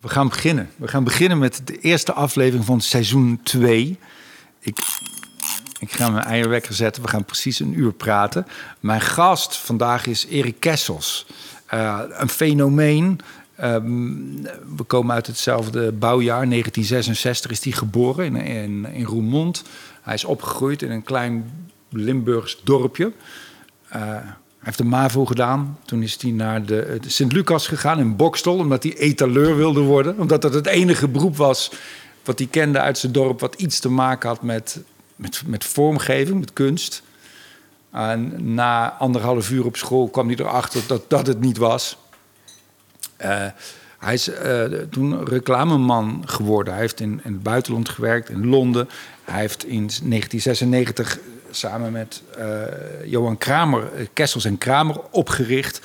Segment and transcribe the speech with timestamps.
[0.00, 0.70] We gaan beginnen.
[0.76, 3.98] We gaan beginnen met de eerste aflevering van seizoen 2.
[4.58, 4.78] Ik,
[5.78, 7.02] ik ga mijn eierwekker zetten.
[7.02, 8.46] We gaan precies een uur praten.
[8.80, 11.26] Mijn gast vandaag is Erik Kessels.
[11.74, 13.20] Uh, een fenomeen.
[13.62, 14.42] Um,
[14.76, 16.48] we komen uit hetzelfde bouwjaar.
[16.48, 19.64] 1966 is hij geboren in, in, Roermond.
[20.02, 23.12] Hij is opgegroeid in een klein Limburgs dorpje.
[23.84, 24.22] Hij
[24.60, 25.78] heeft de MAVO gedaan.
[25.84, 30.18] Toen is hij naar de, Sint-Lucas gegaan in Bokstel, omdat hij etaleur wilde worden.
[30.18, 31.70] Omdat dat het enige beroep was
[32.24, 34.80] wat hij kende uit zijn dorp, wat iets te maken had met,
[35.16, 37.02] met, met vormgeving, met kunst.
[37.90, 41.96] En na anderhalf uur op school kwam hij erachter dat dat het niet was.
[43.22, 43.46] Uh,
[43.98, 46.72] hij is uh, toen reclameman geworden.
[46.72, 48.88] Hij heeft in, in, het buitenland gewerkt, in Londen.
[49.24, 51.18] Hij heeft in 1996
[51.50, 52.62] samen met uh,
[53.04, 55.80] Johan Kramer, uh, Kessels en Kramer opgericht.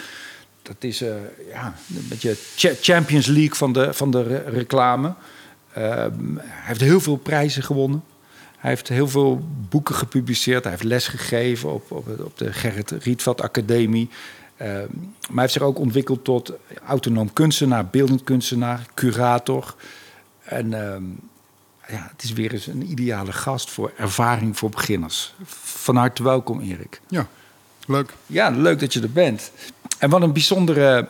[0.62, 1.10] Dat is uh,
[1.50, 2.36] ja, een beetje
[2.82, 5.14] Champions League van de, van de re reclame.
[5.72, 6.12] hij
[6.62, 8.04] heeft heel veel prijzen gewonnen.
[8.58, 10.64] Hij heeft heel veel boeken gepubliceerd.
[10.64, 14.10] Hij heeft les gegeven op, op, op de Gerrit Rietveld Academie.
[14.58, 16.52] maar hij heeft zich ook ontwikkeld tot
[16.86, 19.76] autonoom kunstenaar, beeldend kunstenaar, curator.
[20.44, 21.04] En ehm,
[21.88, 25.34] ja, het is weer eens een ideale gast voor ervaring voor beginners.
[25.64, 27.02] Van harte welkom, Erik.
[27.08, 27.28] Ja,
[27.86, 28.14] leuk.
[28.26, 29.52] Ja, leuk dat je er bent.
[29.98, 31.08] En wat een bijzondere,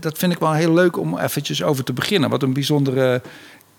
[0.00, 2.30] dat vind ik wel heel leuk om eventjes over te beginnen.
[2.30, 3.22] Wat een bijzondere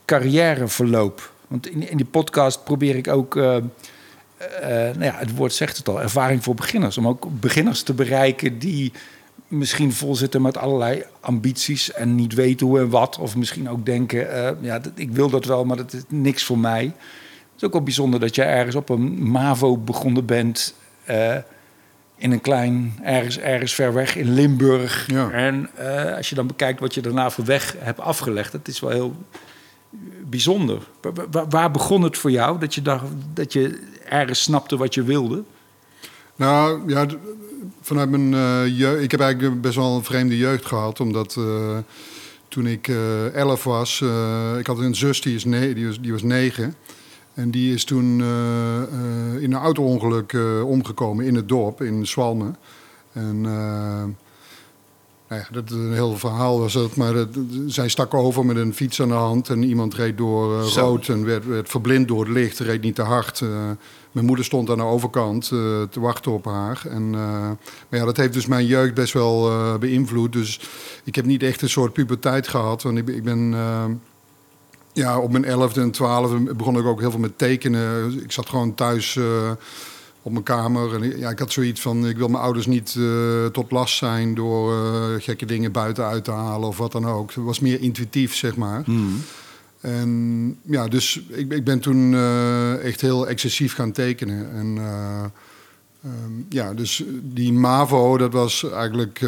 [0.05, 1.31] carrièreverloop.
[1.47, 3.59] Want in, in die podcast probeer ik ook, uh, uh,
[4.61, 6.97] nou ja, het woord zegt het al, ervaring voor beginners.
[6.97, 8.91] Om ook beginners te bereiken die
[9.47, 13.17] misschien vol zitten met allerlei ambities en niet weten hoe en wat.
[13.17, 16.59] Of misschien ook denken, uh, ja, ik wil dat wel, maar dat is niks voor
[16.59, 16.83] mij.
[16.83, 20.75] Het is ook wel bijzonder dat je ergens op een MAVO begonnen bent...
[21.09, 21.35] Uh,
[22.17, 25.07] in een klein, ergens, ergens ver weg in Limburg.
[25.07, 25.29] Ja.
[25.29, 28.51] En uh, als je dan bekijkt wat je daarna voor weg hebt afgelegd...
[28.51, 29.15] dat is wel heel
[30.25, 30.87] bijzonder.
[31.31, 35.03] Waar, waar begon het voor jou dat je, dacht, dat je ergens snapte wat je
[35.03, 35.43] wilde?
[36.35, 37.05] Nou, ja,
[37.81, 39.03] vanuit mijn uh, jeugd.
[39.03, 41.77] Ik heb eigenlijk best wel een vreemde jeugd gehad, omdat uh,
[42.47, 44.01] toen ik uh, elf was,
[44.59, 46.75] ik had een zus die, is ne die, was, die was negen.
[47.33, 48.19] En die is toen
[49.39, 52.55] in een auto-ongeluk omgekomen in het dorp, in Zwalmen.
[53.13, 53.45] En
[55.27, 57.27] nou ja, dat een heel verhaal was dat, maar dat,
[57.67, 61.25] zij stak over met een fiets aan de hand en iemand reed door rood en
[61.25, 63.43] werd, werd, verblind door het licht, reed niet te hard.
[64.11, 66.83] Mijn moeder stond aan de overkant uh, te wachten op haar.
[66.89, 70.33] En, maar ja, dat heeft dus mijn jeugd best wel beïnvloed.
[70.33, 70.59] Dus
[71.03, 72.83] ik heb niet echt een soort puberteit gehad.
[72.83, 73.55] Want ik, ik ben
[74.93, 78.13] ja, op mijn 11e en 12e begon ik ook heel veel met tekenen.
[78.23, 79.19] Ik zat gewoon thuis
[80.25, 80.95] op mijn kamer.
[80.95, 82.97] En ja, ik had zoiets van: ik wil mijn ouders niet
[83.51, 84.73] tot last zijn door
[85.19, 87.33] gekke dingen buiten uit te halen of wat dan ook.
[87.33, 88.83] Het was meer intuïtief, zeg maar.
[88.85, 89.21] Mm.
[89.81, 94.51] En ja, dus ik, ik ben toen uh, echt heel excessief gaan tekenen.
[94.51, 94.77] En
[96.05, 99.19] um, ja, dus die MAVO, dat was eigenlijk.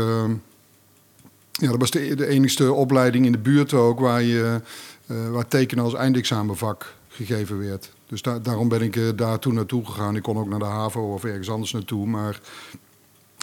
[1.52, 4.62] Ja, dat was de, de enigste opleiding in de buurt ook waar, je,
[5.06, 7.92] waar tekenen als eindexamenvak gegeven werd.
[8.08, 10.16] Dus da daarom ben ik daar toen naartoe gegaan.
[10.16, 12.08] Ik kon ook naar de HAVO of ergens anders naartoe.
[12.08, 12.40] Maar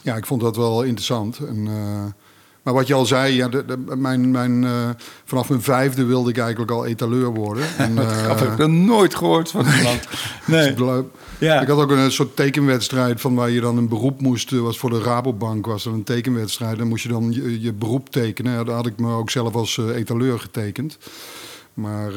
[0.02, 1.38] ja, ik vond dat wel interessant.
[1.38, 1.68] En,
[2.64, 4.88] maar wat je al zei, ja, de, de, mijn, mijn, uh,
[5.24, 7.64] vanaf mijn vijfde wilde ik eigenlijk al etaleur worden.
[7.78, 10.08] En, uh, dat heb ik nog nooit gehoord van iemand.
[10.46, 10.74] nee.
[11.38, 11.60] ja.
[11.60, 14.50] Ik had ook een soort tekenwedstrijd van waar je dan een beroep moest.
[14.50, 16.78] was voor de Rabobank was er een tekenwedstrijd.
[16.78, 18.66] Dan moest je dan je, je beroep tekenen.
[18.66, 20.98] Daar had ik me ook zelf als uh, etaleur getekend.
[21.74, 22.12] Maar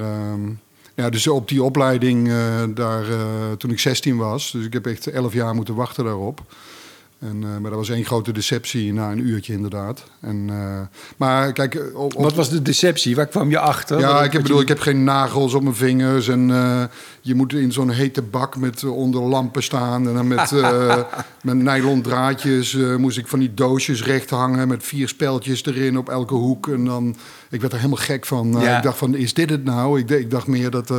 [0.97, 2.31] ja, dus op die opleiding
[2.73, 3.05] daar,
[3.57, 4.51] toen ik 16 was.
[4.51, 6.41] Dus ik heb echt 11 jaar moeten wachten daarop.
[7.19, 10.03] En, uh, maar dat was één grote deceptie na een uurtje inderdaad.
[10.19, 10.79] En, uh,
[11.17, 12.23] maar kijk, op, op...
[12.23, 13.15] Wat was de deceptie?
[13.15, 13.99] Waar kwam je achter?
[13.99, 14.63] Ja, ik heb, bedoel, je...
[14.63, 16.27] ik heb geen nagels op mijn vingers.
[16.27, 16.83] En uh,
[17.21, 20.07] je moet in zo'n hete bak met onder lampen staan.
[20.07, 20.51] En dan met,
[21.41, 24.67] met nylon draadjes moest ik van die doosjes recht hangen...
[24.67, 26.67] met vier speltjes erin op elke hoek.
[26.67, 27.15] En dan,
[27.49, 28.55] ik werd er helemaal gek van.
[28.59, 28.77] Ja.
[28.77, 29.99] Ik dacht van, is dit het nou?
[29.99, 30.91] Ik, ik dacht meer dat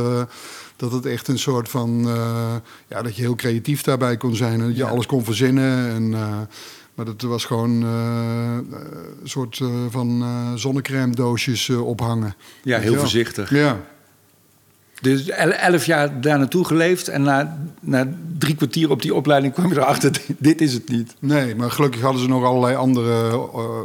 [0.79, 2.07] dat het echt een soort van.
[2.07, 2.55] Uh,
[2.87, 4.59] ja, dat je heel creatief daarbij kon zijn.
[4.59, 4.89] En dat je ja.
[4.89, 5.89] alles kon verzinnen.
[5.89, 6.37] En, uh,
[6.95, 8.57] maar dat was gewoon uh,
[9.21, 10.23] een soort van
[10.55, 12.35] zonnecrème doosjes ophangen.
[12.63, 13.49] Ja, heel voorzichtig.
[13.49, 13.79] Ja.
[15.01, 19.69] Dus elf jaar daar naartoe geleefd en na, na drie kwartier op die opleiding kwam
[19.69, 21.15] je erachter, dit is het niet.
[21.19, 23.29] Nee, maar gelukkig hadden ze nog allerlei andere...
[23.55, 23.81] Uh,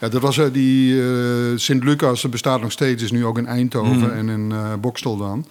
[0.00, 3.46] ja, dat was uh, die uh, Sint-Lucas, dat bestaat nog steeds, is nu ook in
[3.46, 4.10] Eindhoven mm.
[4.10, 5.46] en in Bokstel dan.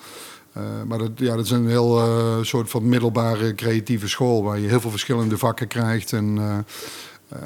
[0.57, 4.59] Uh, maar dat, ja, dat is een heel uh, soort van middelbare creatieve school waar
[4.59, 6.13] je heel veel verschillende vakken krijgt.
[6.13, 6.37] En
[7.29, 7.39] Eh,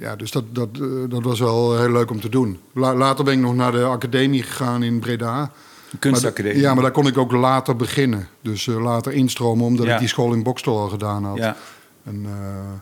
[0.00, 2.58] ja, dus dat, dat, eh, dat was wel heel leuk om te doen.
[2.72, 5.50] La- later ben ik nog naar de academie gegaan in Breda.
[5.98, 6.52] Kunstacademie.
[6.56, 8.28] Maar, ja, maar daar kon ik ook later beginnen.
[8.42, 9.92] Dus eh, later instromen, omdat Ja.
[9.92, 11.36] ik die school in Bokstel al gedaan had.
[11.36, 11.56] Ja.
[12.04, 12.80] En, eh,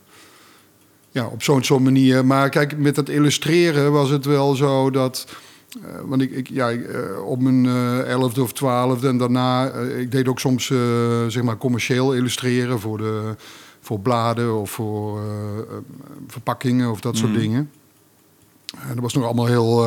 [1.10, 2.26] ja, op zo'n soort manier.
[2.26, 5.26] Maar kijk, met dat illustreren was het wel zo dat.
[5.82, 9.71] Eh, want ik, ik, ja, ik, eh, op mijn eh, elfde of twaalfde en daarna...
[9.73, 10.67] ik deed ook soms
[11.29, 13.35] zeg maar commercieel illustreren voor, de,
[13.81, 15.21] voor bladen of voor
[16.29, 17.41] verpakkingen of dat soort Mhm.
[17.41, 17.71] dingen.
[18.81, 19.85] En dat was nog allemaal heel...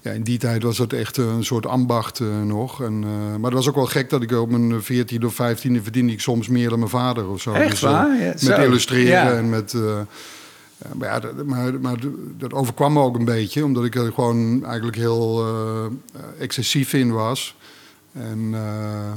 [0.00, 2.82] ja, in die tijd was dat echt een soort ambacht nog.
[2.82, 2.98] En,
[3.40, 6.20] maar het was ook wel gek dat ik op mijn 14 of 15 verdiende ik
[6.20, 7.52] soms meer dan mijn vader of zo.
[7.52, 8.16] Echt Dus, waar?
[8.18, 8.52] Ja, met zo.
[8.62, 9.32] illustreren Ja.
[9.32, 9.74] en met.
[10.94, 11.96] Maar ja, dat, maar, maar
[12.38, 15.86] dat overkwam me ook een beetje, omdat ik er gewoon eigenlijk heel eh,
[16.42, 17.56] excessief in was.
[18.12, 19.14] En, eh, eh,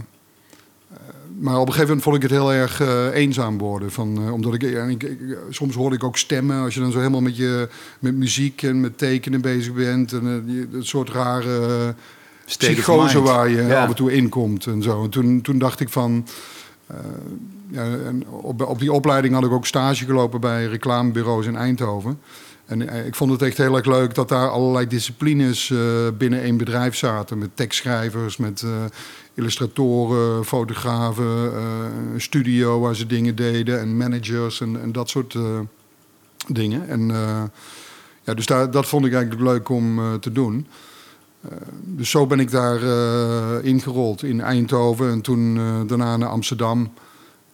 [1.40, 2.80] maar op een gegeven moment vond ik het heel erg
[3.14, 3.92] eenzaam worden.
[3.92, 6.98] Van, omdat ik, en ik, ik- soms hoorde ik ook stemmen als je dan zo
[6.98, 7.70] helemaal met, je,
[8.00, 10.12] met muziek en met tekenen bezig bent.
[10.14, 11.96] En dat soort rare
[12.46, 13.82] psychose waar je Ja.
[13.84, 15.04] af en toe in komt en zo.
[15.04, 16.26] En toen, toen dacht ik van.
[17.74, 22.20] En op, die opleiding had ik ook stage gelopen bij reclamebureaus in Eindhoven.
[22.70, 25.80] En eh, ik vond het echt heel erg leuk dat daar allerlei disciplines eh,
[26.18, 27.38] binnen één bedrijf zaten.
[27.38, 28.70] Met tekstschrijvers, met eh,
[29.34, 31.52] illustratoren, fotografen,
[32.18, 35.38] studio waar ze dingen deden en managers en, en dat soort
[36.48, 36.88] dingen.
[36.88, 37.08] En
[38.24, 40.68] ja, dus daar, dat vond ik eigenlijk leuk om te doen.
[41.84, 45.56] Dus zo ben ik daar eh, ingerold in Eindhoven en toen
[45.88, 46.94] daarna naar Amsterdam.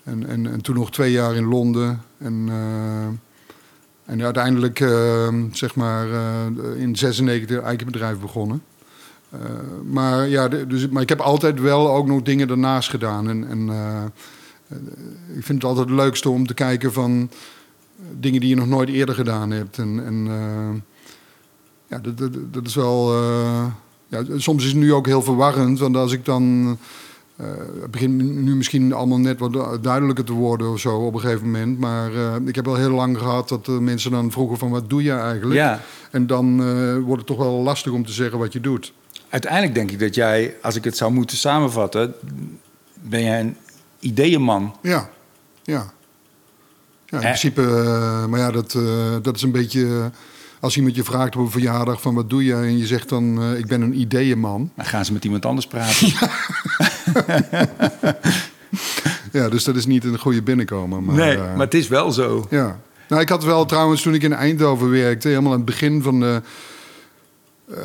[0.06, 2.02] En, en, en toen nog twee jaar in Londen.
[2.18, 8.62] En, eh, en uiteindelijk, eh, zeg maar, eh, in 96 eigen bedrijf begonnen.
[9.84, 13.30] Maar, ja, dus, maar ik heb altijd wel ook nog dingen daarnaast gedaan.
[13.30, 13.70] En, en
[15.36, 17.30] ik vind het altijd het leukste om te kijken van
[18.20, 19.78] dingen die je nog nooit eerder gedaan hebt.
[19.78, 20.26] En, en
[21.88, 23.14] ja, dat, dat, is wel.
[24.08, 25.80] ja, soms is het nu ook heel verwarrend.
[25.80, 26.78] Want als ik dan.
[27.36, 27.46] Eh,
[27.82, 31.20] het begint nu misschien allemaal net wat du- duidelijker te worden of zo op een
[31.20, 31.80] gegeven moment.
[31.80, 34.90] Maar eh, ik heb wel heel lang gehad dat eh, mensen dan vroegen van wat
[34.90, 35.56] doe je eigenlijk?
[35.60, 35.82] Ja.
[36.12, 36.56] En dan
[37.02, 38.94] wordt het toch wel lastig om te zeggen wat je doet.
[39.30, 42.14] Uiteindelijk denk ik dat jij, als ik het zou moeten samenvatten,
[43.02, 43.58] ben jij een
[44.00, 44.76] ideeënman.
[44.82, 45.10] Ja,
[45.64, 45.74] ja.
[47.06, 47.20] Ja, in Eh.
[47.20, 47.62] principe,
[48.30, 48.78] maar ja, dat,
[49.22, 50.12] dat is een beetje...
[50.66, 52.54] als iemand je vraagt op een verjaardag van wat doe je...
[52.54, 54.72] en je zegt dan, eh, ik ben een ideeënman.
[54.76, 56.08] Dan gaan ze met iemand anders praten.
[59.32, 61.04] Ja, dus dat is niet een goede binnenkomen.
[61.04, 62.48] Maar, nee, eh, maar het is wel zo.
[62.50, 62.80] Ja.
[63.08, 66.20] Nou, ik had wel trouwens toen ik in Eindhoven werkte, helemaal aan het begin van,
[66.20, 66.42] de,
[67.70, 67.78] eh,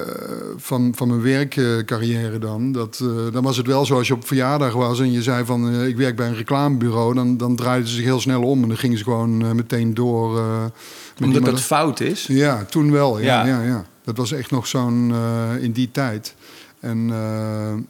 [0.57, 2.73] van, van mijn werkcarrière dan.
[2.73, 5.45] Dat, eh, dan was het wel zo als je op verjaardag was en je zei
[5.45, 8.63] van eh, ik werk bij een reclamebureau, dan, dan draaiden ze zich heel snel om
[8.63, 10.29] en dan gingen ze gewoon meteen door.
[10.39, 10.73] Omdat
[11.19, 12.27] iemand- dat fout is.
[12.27, 13.19] Ja, toen wel.
[13.19, 13.61] Ja, Ja.
[13.63, 13.67] ja.
[13.69, 15.15] Ja, Dat was echt nog zo'n
[15.61, 16.35] in die tijd.
[16.81, 17.07] En,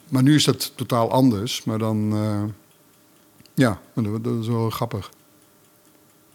[0.09, 1.65] maar nu is dat totaal anders.
[1.65, 2.13] Maar dan,
[3.55, 5.11] ja, dat, dat is wel grappig.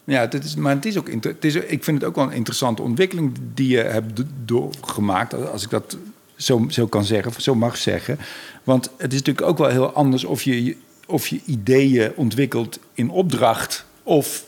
[0.06, 2.82] Ja, is, maar het is ook, het is, ik vind het ook wel een interessante
[2.82, 5.52] ontwikkeling die je hebt do- doorgemaakt.
[5.52, 5.98] Als ik dat
[6.36, 8.20] zo, zo kan zeggen, of zo mag zeggen.
[8.64, 10.76] Want het is natuurlijk ook wel heel anders of je,
[11.08, 14.46] of je ideeën ontwikkelt in opdracht of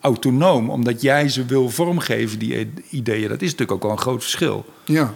[0.00, 0.70] autonoom.
[0.70, 3.28] Omdat jij ze wil vormgeven, die ideeën.
[3.28, 4.64] Dat is natuurlijk ook wel een groot verschil.
[4.84, 5.14] Ja,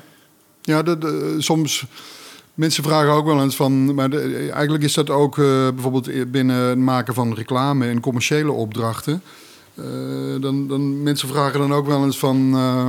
[0.62, 0.96] ja
[1.38, 1.84] soms.
[2.54, 3.94] Mensen vragen ook wel eens van.
[3.94, 4.12] Maar
[4.50, 9.22] eigenlijk is dat ook eh, bijvoorbeeld binnen het maken van reclame en commerciële opdrachten.
[9.74, 9.84] Eh,
[10.40, 12.52] dan, dan, mensen vragen dan ook wel eens van.
[12.54, 12.86] eh,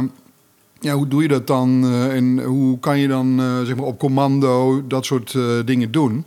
[0.79, 1.83] ja, hoe doe je dat dan?
[1.83, 6.25] eh, en hoe kan je dan zeg maar op commando dat soort dingen doen?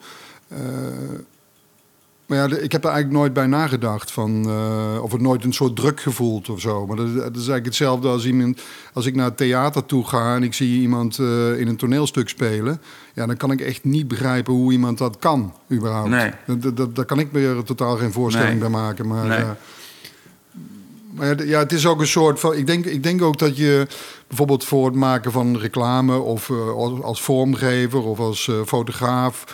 [2.26, 4.50] Maar ja, ik heb er eigenlijk nooit bij nagedacht van,
[5.02, 6.86] of het nooit een soort druk gevoeld of zo.
[6.86, 8.60] Maar dat, dat is eigenlijk hetzelfde als iemand,
[8.92, 11.18] als ik naar het theater toe ga en ik zie iemand
[11.58, 12.80] in een toneelstuk spelen.
[13.14, 16.08] Ja, dan kan ik echt niet begrijpen hoe iemand dat kan, überhaupt.
[16.08, 16.30] Nee.
[16.74, 18.70] Dat, daar kan ik me totaal geen voorstelling Nee.
[18.70, 19.06] bij maken.
[19.06, 19.44] Maar, Nee.
[21.16, 22.54] Maar ja, het is ook een soort van.
[22.54, 23.86] Ik denk, ik denk ook dat je
[24.26, 29.44] bijvoorbeeld voor het maken van reclame of eh, als, vormgever of als eh, fotograaf.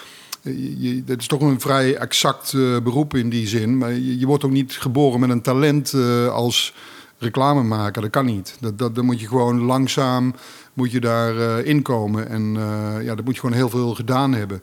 [0.43, 2.53] eh, Je, dat is toch een vrij exact
[2.83, 3.79] beroep in die zin.
[3.79, 5.95] Maar je, wordt ook niet geboren met een talent
[6.31, 6.75] als
[7.19, 8.03] reclamemaker.
[8.03, 8.57] Dat kan niet.
[8.61, 10.35] Dat, dat, dan moet je gewoon langzaam
[10.73, 12.29] moet je daar inkomen.
[12.29, 12.55] En
[13.03, 14.63] ja, dat moet je gewoon heel veel gedaan hebben.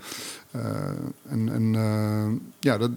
[1.30, 2.92] En en ja, dat,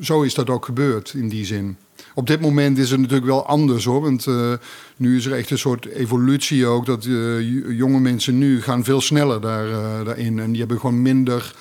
[0.00, 1.76] zo is dat ook gebeurd in die zin.
[2.14, 4.00] Op dit moment is het natuurlijk wel anders hoor.
[4.00, 4.52] Want eh,
[4.96, 6.86] nu is er echt een soort evolutie ook.
[6.86, 7.40] Dat eh,
[7.78, 10.38] jonge mensen nu gaan veel sneller daar, eh, daarin.
[10.38, 11.54] En die hebben gewoon minder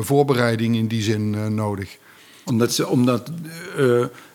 [0.00, 1.96] voorbereiding in die zin nodig.
[2.44, 3.30] Omdat, ze, omdat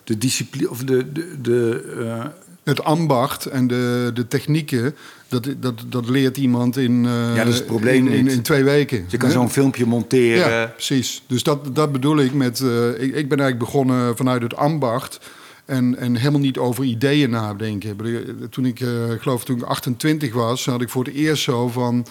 [0.03, 2.31] de discipline of de, de, de,
[2.63, 4.95] het ambacht en de, de technieken,
[5.27, 8.63] dat, dat, dat leert iemand in, eh, Ja, dat is het probleem in, in, twee
[8.63, 9.05] weken.
[9.07, 10.49] Je kan zo'n filmpje monteren.
[10.49, 11.23] Ja, precies.
[11.27, 12.59] Dus dat, dat bedoel ik met.
[12.59, 15.19] eh, ik, ik ben eigenlijk begonnen vanuit het ambacht.
[15.65, 17.97] En, en helemaal niet over ideeën nadenken.
[17.97, 21.43] Bedoel, Toen ik, eh, ik geloof toen ik 28 was, had ik voor het eerst
[21.43, 22.05] zo van.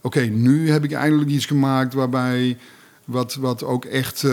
[0.00, 2.56] Oké, nu heb ik eindelijk iets gemaakt waarbij.
[3.04, 4.24] Wat, wat ook echt.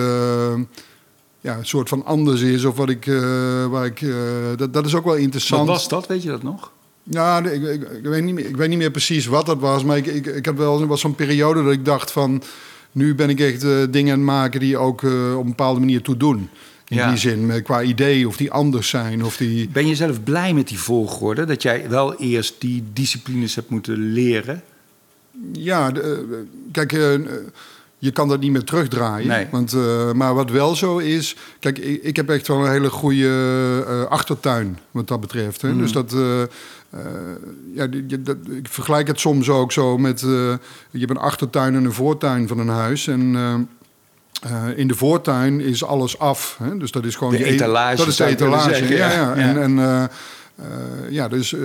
[1.44, 2.66] Ja, een soort van anders is.
[2.66, 3.08] Of wat ik.
[3.08, 4.14] eh, waar ik eh,
[4.58, 5.68] dat, dat is ook wel interessant.
[5.68, 6.08] Wat was dat?
[6.08, 6.72] Weet je dat nog?
[7.04, 9.84] Ja, ik, ik, ik weet niet meer, ik weet niet meer precies wat dat was.
[9.84, 12.44] Maar ik, ik, ik heb wel was zo'n periode dat ik dacht van...
[12.92, 15.10] Nu ben ik echt eh, dingen aan het maken die ook op
[15.44, 16.50] een bepaalde manier toe doen.
[16.88, 17.10] In Ja.
[17.10, 19.24] die zin, qua idee, of die anders zijn.
[19.24, 19.70] Of die...
[19.70, 21.46] Ben je zelf blij met die volgorde?
[21.46, 24.64] Dat jij wel eerst die disciplines hebt moeten leren?
[25.54, 26.92] Ja, de, kijk,
[28.04, 29.28] je kan dat niet meer terugdraaien.
[29.28, 29.48] Nee.
[29.52, 31.36] Want, eh, maar wat wel zo is...
[31.60, 33.30] Kijk, ik, ik heb echt wel een hele goede
[33.88, 35.62] eh, achtertuin wat dat betreft.
[35.62, 35.72] Hè?
[35.72, 35.78] Mm.
[35.78, 36.14] Dus dat...
[36.14, 36.42] eh,
[37.74, 40.20] ja, die- dat, ik vergelijk het soms ook zo met...
[40.20, 40.60] je
[40.92, 43.08] hebt een achtertuin en een voortuin van een huis.
[43.08, 43.36] En...
[44.76, 46.58] in de voortuin is alles af.
[46.64, 46.78] Hè?
[46.78, 48.76] Dus dat is gewoon De je etalage, Dat is de etalage.
[48.76, 49.34] zeggen, ja, ja.
[49.36, 50.10] En, en
[51.10, 51.60] ja, dus eh,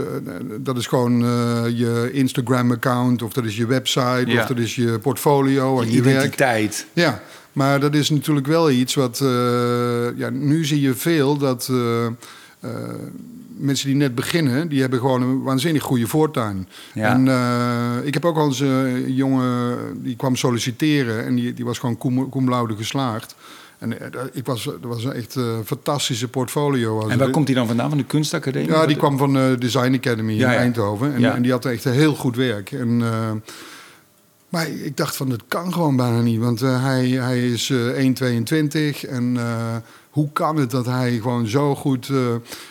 [0.61, 1.29] dat is gewoon eh,
[1.79, 4.41] je Instagram-account, of dat is je website, Ja.
[4.43, 6.17] of dat is je portfolio en Je je, werk.
[6.17, 6.87] identiteit.
[6.93, 9.21] Ja, maar dat is natuurlijk wel iets wat.
[9.21, 11.69] eh, ja, nu zie je veel dat.
[11.71, 12.13] eh, eh,
[13.61, 16.69] mensen die net beginnen, die hebben gewoon een waanzinnig goede voortuin.
[16.95, 17.13] Ja.
[17.15, 21.55] En eh, ik heb ook al eens eh, een jongen die kwam solliciteren en die,
[21.55, 23.35] die was gewoon cum, cum laude geslaagd.
[23.79, 27.09] En eh, ik was, dat was een echt eh, fantastische portfolio.
[27.09, 27.89] En waar komt hij dan vandaan?
[27.89, 28.69] Van de kunstacademie?
[28.71, 30.59] Ja, die kwam van de Design Academy Ja, in ja.
[30.59, 31.15] Eindhoven.
[31.15, 32.73] En, en die had echt heel goed werk.
[32.73, 33.31] En, eh,
[34.49, 36.39] maar ik dacht van, dat kan gewoon bijna niet.
[36.41, 38.05] Want eh, hij, hij is eh
[39.03, 39.77] 1,22 en eh,
[40.11, 42.09] hoe kan het dat hij gewoon zo goed...
[42.09, 42.17] eh,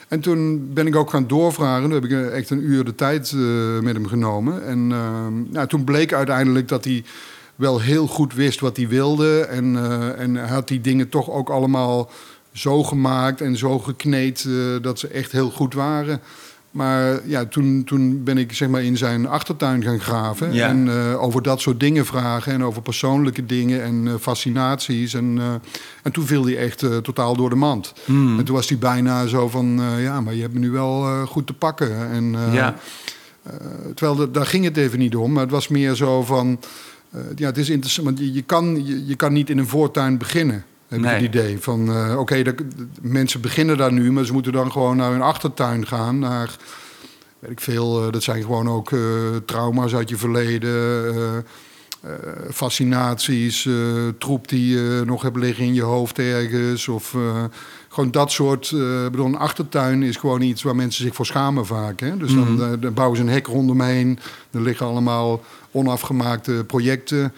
[0.07, 1.83] En toen ben ik ook gaan doorvragen.
[1.83, 3.39] Toen heb ik eh, echt een uur de tijd eh,
[3.81, 4.65] met hem genomen.
[4.65, 7.03] En eh, nou, toen bleek uiteindelijk dat hij
[7.57, 9.39] wel heel goed wist wat hij wilde.
[9.39, 12.11] En, eh, en had die dingen toch ook allemaal
[12.53, 16.21] zo gemaakt en zo gekneed eh, dat ze echt heel goed waren.
[16.71, 20.53] Maar ja, toen, toen ben ik zeg maar in zijn achtertuin gaan graven.
[20.53, 20.67] Ja.
[20.67, 22.53] En eh, over dat soort dingen vragen.
[22.53, 25.13] En over persoonlijke dingen en fascinaties.
[25.13, 25.39] En,
[26.03, 27.93] en toen viel hij echt totaal door de mand.
[28.05, 28.39] Hmm.
[28.39, 29.81] En toen was hij bijna zo van...
[29.99, 32.09] ja, maar je hebt me nu wel goed te pakken.
[32.11, 32.75] En, Ja.
[33.95, 35.31] terwijl daar ging het even niet om.
[35.31, 36.59] Maar het was meer zo van...
[37.11, 38.07] eh, ja, het is interessant.
[38.07, 40.65] Want je, je, kan, je, je kan niet in een voortuin beginnen.
[40.87, 41.15] Heb Nee.
[41.15, 42.55] ik het idee van, eh, oké, dat-
[43.01, 46.55] mensen beginnen daar nu, maar ze moeten dan gewoon naar hun achtertuin gaan, naar,
[47.39, 48.89] weet ik veel, eh, dat zijn gewoon ook
[49.45, 51.45] trauma's uit je verleden,
[52.51, 53.69] fascinaties,
[54.17, 57.15] troep die je nog hebt liggen in je hoofd ergens, of
[57.97, 58.71] gewoon dat soort,
[59.05, 61.99] ik bedoel, een achtertuin is gewoon iets waar mensen zich voor schamen vaak.
[61.99, 62.17] Hè?
[62.17, 64.19] Dus dan, eh, dan bouwen ze een hek rondomheen,
[64.51, 67.33] er liggen allemaal onafgemaakte projecten.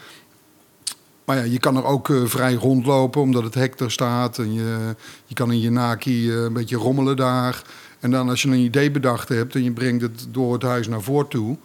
[1.26, 4.38] Maar ja, je kan er ook eh, vrij rondlopen omdat het hek er staat.
[4.38, 7.62] En je, je kan in je naki een beetje rommelen daar.
[8.00, 10.88] En dan als je een idee bedacht hebt en je brengt het door het huis
[10.88, 11.58] naar voren toe...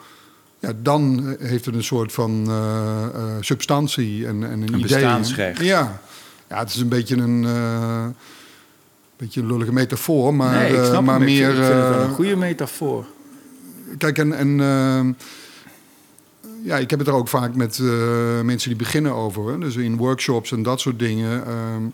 [0.58, 2.50] Ja, dan heeft het een soort van
[3.40, 4.80] substantie en, en een, idee.
[4.80, 5.60] bestaansrecht.
[5.60, 6.00] Ja.
[6.48, 7.46] ja, het is een beetje een,
[9.16, 10.34] beetje een lullige metafoor.
[10.34, 11.46] Maar, nee, ik eh, snap maar meer...
[11.46, 13.04] vind- ik vind het wel eh, een goede metafoor.
[13.98, 15.12] Kijk, en, en ehm,
[16.62, 19.50] ja, ik heb het er ook vaak met eh, mensen die beginnen over.
[19.52, 19.58] Hè?
[19.58, 21.46] Dus in workshops en dat soort dingen.
[21.46, 21.84] Ehm,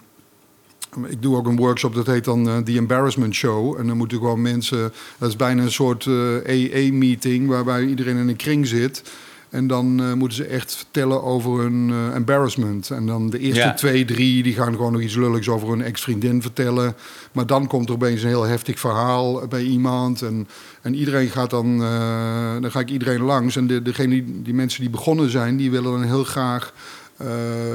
[1.10, 3.78] ik doe ook een workshop, dat heet dan eh, The Embarrassment Show.
[3.78, 4.92] En dan moeten gewoon mensen...
[5.18, 6.06] Dat is bijna een soort
[6.44, 7.48] EE-meeting...
[7.48, 9.02] waarbij iedereen in een kring zit...
[9.50, 12.90] En dan eh, moeten ze echt vertellen over hun eh, embarrassment.
[12.90, 13.74] En dan de eerste Ja.
[13.74, 16.94] twee, drie, die gaan gewoon nog iets lulligs over hun ex-vriendin vertellen.
[17.32, 20.22] Maar dan komt er opeens een heel heftig verhaal bij iemand.
[20.22, 20.48] En,
[20.82, 23.56] en iedereen gaat dan, eh, dan ga ik iedereen langs.
[23.56, 26.72] En de, degene die, die mensen die begonnen zijn, die willen dan heel graag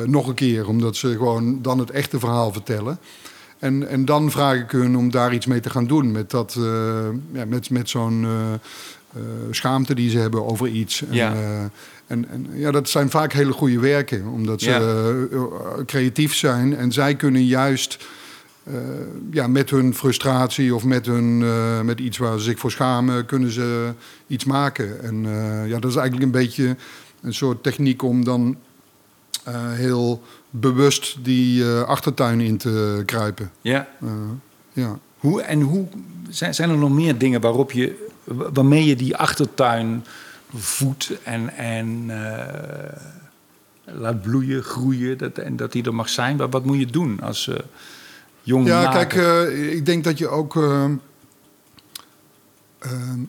[0.06, 0.68] nog een keer.
[0.68, 3.00] Omdat ze gewoon dan het echte verhaal vertellen.
[3.60, 6.12] En, en dan vraag ik hun om daar iets mee te gaan doen.
[6.12, 6.58] Met, dat,
[7.32, 8.26] ja, met, met zo'n
[9.52, 11.02] schaamte die ze hebben over iets.
[11.06, 11.34] En, Ja.
[11.34, 11.60] eh,
[12.08, 14.26] en, en ja, dat zijn vaak hele goede werken.
[14.28, 14.80] Omdat ze Ja.
[14.80, 16.76] eh, eh, creatief zijn.
[16.78, 18.06] En zij kunnen juist
[18.64, 18.74] eh,
[19.32, 23.26] ja, met hun frustratie of met, hun, eh, met iets waar ze zich voor schamen...
[23.26, 23.92] kunnen ze
[24.28, 25.04] iets maken.
[25.04, 26.76] En eh, ja, dat is eigenlijk een beetje
[27.22, 28.56] een soort techniek om dan
[29.44, 33.52] eh, heel bewust die eh, achtertuin in te kruipen.
[33.62, 33.88] Ja.
[34.02, 34.10] Eh,
[34.74, 35.00] ja.
[35.18, 35.86] Hoe, en hoe
[36.30, 40.06] zijn, zijn er nog meer dingen waarop je, waarmee je die achtertuin
[40.54, 43.02] voedt en, en eh,
[43.84, 46.38] laat bloeien, groeien dat, en dat die er mag zijn?
[46.38, 47.50] Wat, wat moet je doen als
[48.42, 50.54] jong Ja, kijk, eh, ik denk dat je ook.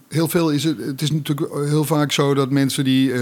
[0.09, 0.79] heel veel is het.
[0.79, 3.13] Het is natuurlijk heel vaak zo dat mensen die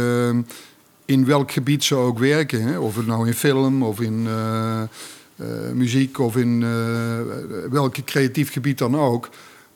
[1.04, 4.28] in welk gebied ze ook werken, hè, of het nou in film of in
[5.74, 9.28] muziek of in uh, welk creatief gebied dan ook.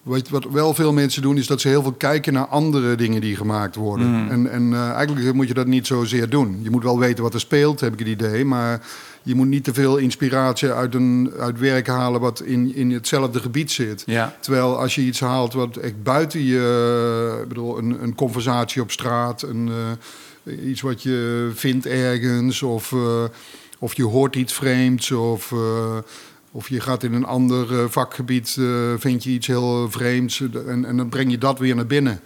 [0.09, 3.21] Wat, wat wel veel mensen doen, is dat ze heel veel kijken naar andere dingen
[3.21, 4.07] die gemaakt worden.
[4.07, 4.31] Mm.
[4.31, 6.59] En, en eigenlijk moet je dat niet zozeer doen.
[6.63, 8.45] Je moet wel weten wat er speelt, heb ik het idee.
[8.45, 8.81] Maar
[9.23, 13.41] je moet niet te veel inspiratie uit, een, uit werk halen wat in, in hetzelfde
[13.41, 14.03] gebied zit.
[14.07, 14.37] Ja.
[14.41, 18.91] Terwijl als je iets haalt wat echt buiten je, ik bedoel, een, een conversatie op
[18.91, 19.71] straat, een,
[20.45, 23.25] uh, iets wat je vindt ergens, of, uh,
[23.79, 25.97] of je hoort iets vreemds, of, uh,
[26.59, 28.59] of je gaat in een ander vakgebied,
[28.99, 32.21] vind je iets heel vreemds, en, en dan breng je dat weer naar binnen.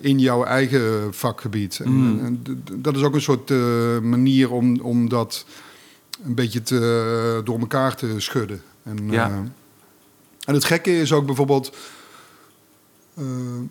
[0.00, 1.80] in jouw eigen vakgebied.
[1.84, 2.18] Mm.
[2.18, 3.50] En, en, dat is ook een soort
[4.02, 5.44] manier om, om dat
[6.24, 8.62] een beetje te, door elkaar te schudden.
[8.82, 9.44] En, Ja.
[10.44, 11.76] en het gekke is ook bijvoorbeeld.
[13.18, 13.24] Uh,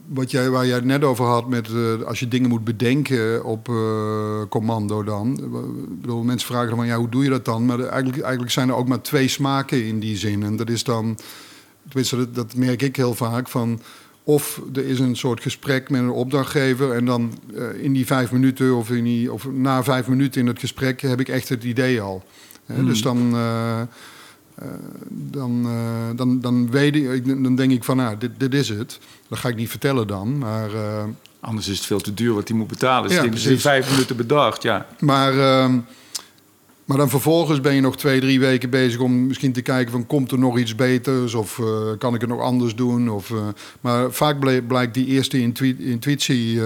[0.06, 3.44] wat jij, waar jij het net over had, met uh, als je dingen moet bedenken
[3.46, 3.72] op
[4.50, 5.40] commando dan.
[5.92, 7.66] Ik bedoel, mensen vragen dan van ja, hoe doe je dat dan?
[7.66, 10.44] Maar eigenlijk, eigenlijk zijn er ook maar twee smaken in die zin.
[10.44, 11.18] En dat is dan,
[11.88, 13.82] tenminste, dat, dat merk ik heel vaak van.
[14.24, 16.92] Of er is een soort gesprek met een opdrachtgever.
[16.92, 17.34] En dan
[17.78, 21.20] in die vijf minuten of, in die, of na vijf minuten in het gesprek heb
[21.20, 22.24] ik echt het idee al.
[22.66, 22.86] Mm.
[22.86, 23.36] Dus dan,
[24.62, 24.72] uh, uh,
[25.12, 25.68] dan,
[26.16, 29.00] dan, dan, weet ik, dan denk ik van, nou, dit, dit is het.
[29.28, 30.38] Dat ga ik niet vertellen dan.
[30.38, 30.70] Maar,
[31.40, 33.10] Anders is het veel te duur wat hij moet betalen.
[33.10, 34.86] Dus Ja, het is in vijf minuten bedacht, ja.
[35.00, 35.78] maar, ehm,
[36.86, 40.06] maar dan vervolgens ben je nog twee, drie weken bezig om misschien te kijken van
[40.08, 41.62] komt er nog iets beters of
[41.98, 43.10] kan ik het nog anders doen.
[43.10, 43.34] Of,
[43.82, 46.60] maar vaak blijkt die eerste intu- intuïtie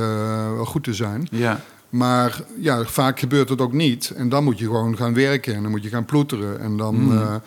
[0.55, 1.27] wel goed te zijn.
[1.31, 4.09] Ja, Maar ja, vaak gebeurt het ook niet.
[4.15, 6.59] En dan moet je gewoon gaan werken en dan moet je gaan ploeteren.
[6.59, 7.41] En, dan, Mm.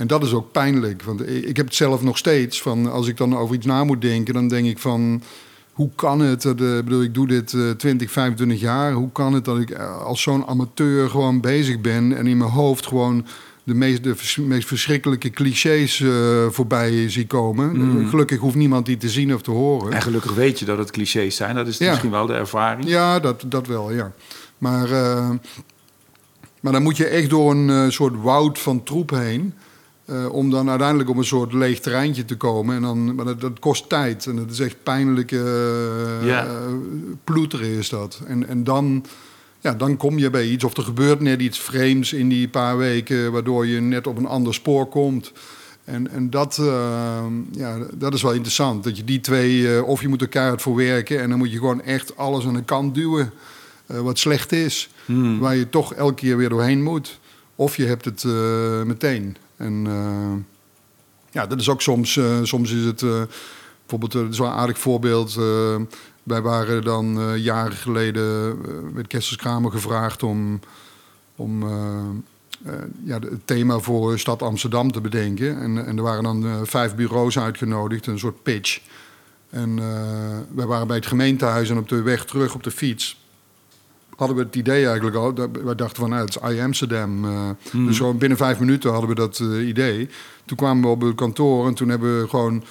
[0.00, 1.02] En dat is ook pijnlijk.
[1.02, 2.62] Want ik ik heb het zelf nog steeds.
[2.62, 5.22] Van als ik dan over iets na moet denken, dan denk ik van...
[5.72, 8.92] Hoe kan het, dat, eh, ik bedoel, ik doe dit eh 20, 25 jaar.
[8.92, 12.16] Hoe kan het dat ik eh, als zo'n amateur gewoon bezig ben...
[12.16, 13.26] en in mijn hoofd gewoon
[13.64, 16.10] de meest, de vers- meest verschrikkelijke clichés eh,
[16.50, 17.76] voorbij zie komen.
[17.76, 18.08] Mm.
[18.08, 19.92] Gelukkig hoeft niemand die te zien of te horen.
[19.92, 21.54] en gelukkig weet je dat het clichés zijn.
[21.54, 21.88] Dat is Ja.
[21.90, 22.88] misschien wel de ervaring.
[22.88, 24.12] Ja, dat, dat wel, ja.
[24.58, 24.88] Maar,
[26.60, 29.54] maar dan moet je echt door een soort woud van troep heen.
[30.10, 32.76] Eh, om dan uiteindelijk op een soort leeg terreintje te komen.
[32.76, 34.26] En dan, maar dat, dat kost tijd.
[34.26, 36.46] En dat is echt pijnlijk eh, eh,
[37.24, 38.20] ploeteren is dat.
[38.26, 39.04] En, en dan,
[39.60, 40.64] ja, dan kom je bij iets.
[40.64, 43.32] Of er gebeurt net iets vreemds in die paar weken...
[43.32, 45.32] waardoor je net op een ander spoor komt.
[45.84, 46.60] En, en dat,
[47.50, 48.84] ja, dat is wel interessant.
[48.84, 51.20] Dat je die twee, of je moet er keihard voor werken...
[51.20, 53.32] en dan moet je gewoon echt alles aan de kant duwen
[53.86, 54.90] wat slecht is.
[55.04, 55.38] Hmm.
[55.38, 57.18] Waar je toch elke keer weer doorheen moet.
[57.54, 58.24] Of je hebt het
[58.84, 59.36] meteen.
[59.60, 60.58] En eh,
[61.30, 63.02] ja, dat is ook soms, eh, soms is het...
[63.02, 63.22] eh,
[63.86, 65.34] bijvoorbeeld, een aardig voorbeeld...
[66.22, 68.58] wij waren dan jaren geleden
[68.92, 70.60] met Kessels Kramer gevraagd om...
[71.36, 71.64] om
[73.04, 75.60] ja, het thema voor stad Amsterdam te bedenken.
[75.60, 78.80] En, en er waren dan vijf bureaus uitgenodigd, een soort pitch.
[79.50, 79.76] En
[80.54, 83.20] wij waren bij het gemeentehuis en op de weg terug op de fiets
[84.20, 85.34] hadden we het idee eigenlijk al.
[85.34, 87.24] Dat, wij dachten van, nou, het is I Amsterdam.
[87.24, 87.30] eh,
[87.70, 87.86] Hmm.
[87.86, 90.08] Dus gewoon binnen vijf minuten hadden we dat eh, idee.
[90.44, 92.64] Toen kwamen we op het kantoor en toen hebben we gewoon...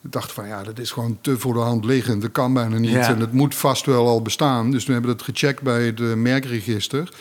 [0.00, 2.22] Dachten van, ja, dat is gewoon te voor de hand liggend.
[2.22, 2.90] Dat kan bijna niet.
[2.90, 3.08] Ja.
[3.08, 4.70] En het moet vast wel al bestaan.
[4.70, 7.12] Dus toen hebben we dat gecheckt bij het eh, merkregister.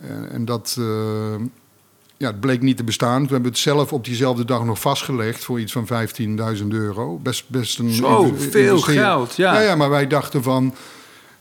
[0.00, 0.78] Eh, en dat...
[2.16, 3.22] ja, het bleek niet te bestaan.
[3.22, 5.88] We hebben het zelf op diezelfde dag nog vastgelegd voor iets van
[6.58, 7.18] 15.000 euro.
[7.18, 9.54] Best, best een Zo, veel geld, ja.
[9.54, 9.60] ja.
[9.60, 10.74] Ja, maar wij dachten van...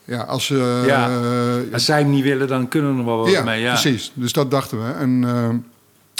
[0.05, 0.83] Ja, als ze...
[0.85, 1.09] Ja.
[1.09, 3.61] eh, Als zij het niet willen, dan kunnen we er wel wat ja, mee.
[3.61, 4.11] Ja, precies.
[4.13, 4.91] Dus dat dachten we.
[4.91, 5.47] En, eh,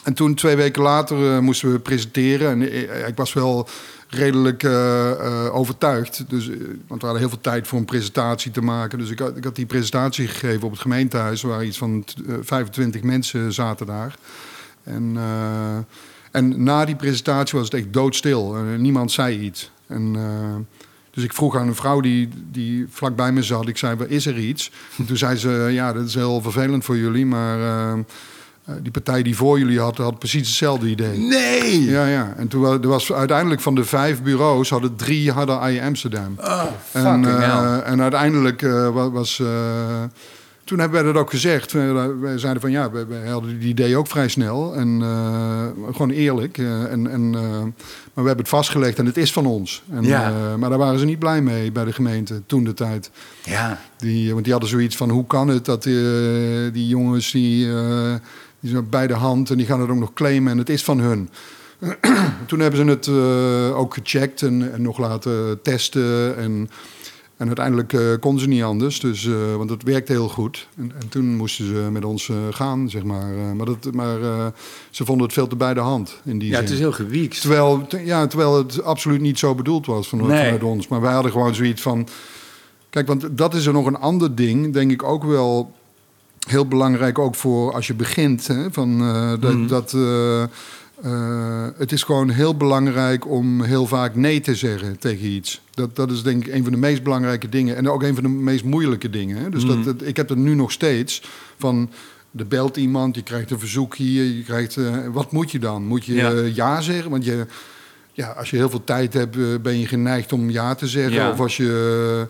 [0.04, 2.50] en toen, twee weken later, eh, moesten we presenteren.
[2.50, 3.68] En eh, ik was wel
[4.10, 6.24] redelijk eh, eh, overtuigd.
[6.28, 6.56] Dus, eh,
[6.88, 8.98] want we hadden heel veel tijd voor een presentatie te maken.
[9.00, 11.42] Dus ik had, ik had die presentatie gegeven op het gemeentehuis...
[11.42, 14.16] waar iets van eh, 25 mensen zaten daar.
[14.84, 15.78] En, eh,
[16.32, 18.54] en na die presentatie was het echt doodstil.
[18.78, 19.72] Niemand zei iets.
[19.88, 20.16] En...
[21.14, 23.68] dus ik vroeg aan een vrouw die, die vlakbij me zat.
[23.68, 24.72] Ik zei, "Waar is er iets?
[24.98, 27.26] En toen zei ze, ja, dat is heel vervelend voor jullie.
[27.26, 31.18] Maar eh, eh, die partij die voor jullie had, had precies hetzelfde idee.
[31.18, 31.84] Nee!
[31.84, 32.34] Ja, ja.
[32.38, 36.36] En toen er was uiteindelijk van de vijf bureaus, hadden drie hadden I Amsterdam.
[36.40, 38.62] Oh, En, eh, en uiteindelijk
[38.94, 39.42] wa- was.
[40.64, 41.72] Toen hebben wij dat ook gezegd.
[41.72, 44.76] Wij, zeiden van ja, wij hadden die idee ook vrij snel.
[44.76, 46.58] En eh, gewoon eerlijk.
[46.58, 47.42] eh, en, en, eh,
[48.14, 49.84] maar we hebben het vastgelegd en het is van ons.
[49.92, 50.58] En, Ja.
[50.58, 53.12] maar daar waren ze niet blij mee bij de gemeente toen de tijd.
[53.44, 57.66] Ja, Die, want die hadden zoiets van hoe kan het dat die jongens die,
[58.60, 60.84] die zijn bij de hand en die gaan het ook nog claimen en het is
[60.84, 61.30] van hun.
[62.48, 63.08] toen hebben ze het
[63.76, 66.38] ook gecheckt en, en, nog laten testen.
[66.38, 66.70] En,
[67.38, 70.68] en uiteindelijk uh, kon ze niet anders, dus, uh, want het werkte heel goed.
[70.78, 73.56] En, en toen moesten ze met ons gaan, zeg maar.
[73.56, 74.18] maar dat, maar
[74.90, 76.64] ze vonden het veel te bij de hand in die Ja, zin.
[76.64, 77.42] het is heel gewiekt.
[77.42, 80.28] Terwijl, ja, terwijl het absoluut niet zo bedoeld was van, Nee.
[80.44, 80.88] vanuit ons.
[80.88, 82.08] Maar wij hadden gewoon zoiets van...
[82.90, 85.72] Kijk, want dat is er nog een ander ding, denk ik ook wel
[86.48, 88.48] heel belangrijk, ook voor als je begint.
[88.48, 89.68] Hè, van, eh, dat, Mhm.
[89.68, 89.96] dat,
[91.04, 95.62] eh, het is gewoon heel belangrijk om heel vaak nee te zeggen tegen iets.
[95.72, 97.76] Dat, dat is denk ik een van de meest belangrijke dingen.
[97.76, 99.38] En ook een van de meest moeilijke dingen.
[99.38, 99.50] Hè.
[99.50, 101.22] Dus dat, dat- ik heb het nu nog steeds
[101.58, 101.90] van...
[102.38, 104.78] Er belt iemand, je krijgt een verzoek hier, je krijgt...
[104.78, 105.86] eh, wat moet je dan?
[105.86, 106.82] Moet je Ja.
[106.82, 107.12] zeggen?
[107.12, 107.46] Want je,
[108.12, 111.14] ja, als je heel veel tijd hebt, eh, ben je geneigd om ja te zeggen.
[111.14, 111.32] Ja.
[111.32, 112.28] Of als je...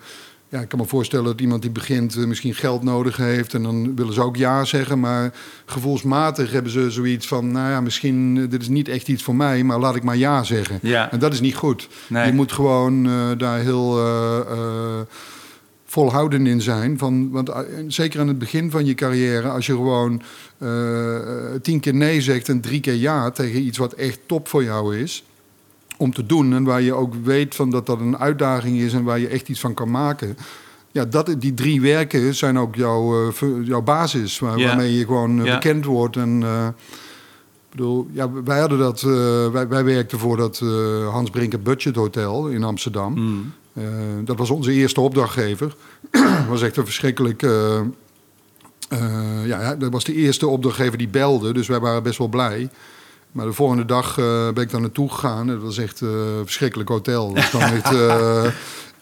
[0.53, 3.53] ja, ik kan me voorstellen dat iemand die begint eh, misschien geld nodig heeft.
[3.53, 4.99] En dan willen ze ook ja zeggen.
[4.99, 5.33] Maar
[5.65, 7.51] gevoelsmatig hebben ze zoiets van...
[7.51, 10.17] Nou ja, misschien, eh, dit is niet echt iets voor mij, maar laat ik maar
[10.17, 10.79] ja zeggen.
[10.81, 11.11] Ja.
[11.11, 11.89] En dat is niet goed.
[12.07, 12.25] Nee.
[12.25, 14.01] Je moet gewoon eh, daar heel
[15.85, 16.97] volhouden in zijn.
[16.97, 17.51] Van, want
[17.87, 20.21] zeker aan het begin van je carrière, als je gewoon
[21.61, 24.97] tien keer nee zegt en drie keer ja tegen iets wat echt top voor jou
[24.97, 25.23] is.
[26.03, 29.03] Om te doen en waar je ook weet van dat dat een uitdaging is en
[29.03, 30.37] waar je echt iets van kan maken.
[30.91, 34.39] Ja, dat, die drie werken zijn ook jouw, eh, jouw basis.
[34.39, 34.59] Waar.
[34.59, 36.15] Waarmee je gewoon eh, bekend wordt.
[36.15, 36.67] En, eh,
[37.69, 39.01] bedoel, ja, wij hadden dat.
[39.51, 40.63] wij, wij werkten voor dat
[41.11, 43.43] Hans Brinker Budget Hotel in Amsterdam.
[43.73, 43.83] Eh,
[44.25, 45.75] dat was onze eerste opdrachtgever.
[46.49, 47.41] Was echt een verschrikkelijk.
[49.45, 52.69] ja, dat was de eerste opdrachtgever die belde, dus wij waren best wel blij.
[53.33, 55.47] Maar de volgende dag eh, ben ik daar naartoe gegaan.
[55.47, 57.33] Dat was echt eh, een verschrikkelijk hotel.
[57.33, 57.61] Dat was
[57.93, 58.45] eh,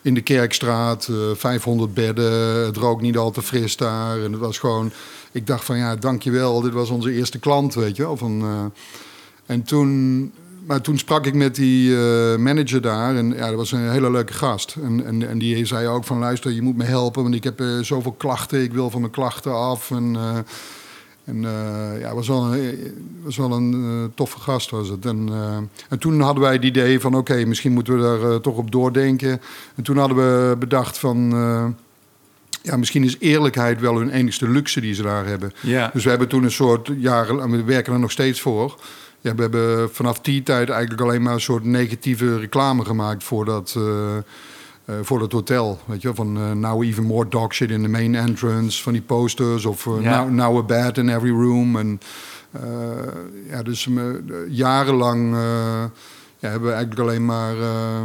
[0.01, 2.65] in de Kerkstraat, eh 500 bedden.
[2.65, 4.23] Het rook niet al te fris daar.
[4.23, 4.91] En het was gewoon...
[5.31, 6.61] Ik dacht van ja, dankjewel.
[6.61, 8.17] Dit was onze eerste klant, weet je wel.
[8.19, 8.65] Eh,
[9.45, 10.31] en toen...
[10.65, 13.15] Maar toen sprak ik met die eh, manager daar.
[13.15, 14.75] En ja, dat was een hele leuke gast.
[14.83, 16.19] En, en, en die zei ook van...
[16.19, 17.23] Luister, je moet me helpen.
[17.23, 18.63] Want ik heb eh, zoveel klachten.
[18.63, 19.91] Ik wil van mijn klachten af.
[19.91, 20.17] En...
[21.31, 22.77] eh, en eh, ja, het was wel een,
[23.23, 25.05] was wel een eh, toffe gast was het.
[25.05, 25.57] En, eh,
[25.89, 28.71] en toen hadden wij het idee van oké, misschien moeten we daar eh, toch op
[28.71, 29.41] doordenken.
[29.75, 31.31] En toen hadden we bedacht van...
[31.33, 31.65] eh,
[32.63, 35.51] ja, misschien is eerlijkheid wel hun enigste luxe die ze daar hebben.
[35.61, 35.89] Ja.
[35.93, 38.79] Dus we hebben toen een soort jaren, en we werken er nog steeds voor.
[39.21, 43.45] Ja, we hebben vanaf die tijd eigenlijk alleen maar een soort negatieve reclame gemaakt voor
[43.45, 43.75] dat,
[44.85, 45.79] eh, eh, voor dat hotel.
[45.85, 49.01] Weet je, van eh, now even more dog shit in the main entrance, van die
[49.01, 50.23] posters of eh, Ja.
[50.23, 51.75] now, now a bed in every room.
[51.77, 51.99] En
[52.51, 52.61] eh,
[53.49, 54.03] ja, dus eh,
[54.49, 55.39] jarenlang eh,
[56.39, 58.01] ja, hebben we eigenlijk alleen maar eh,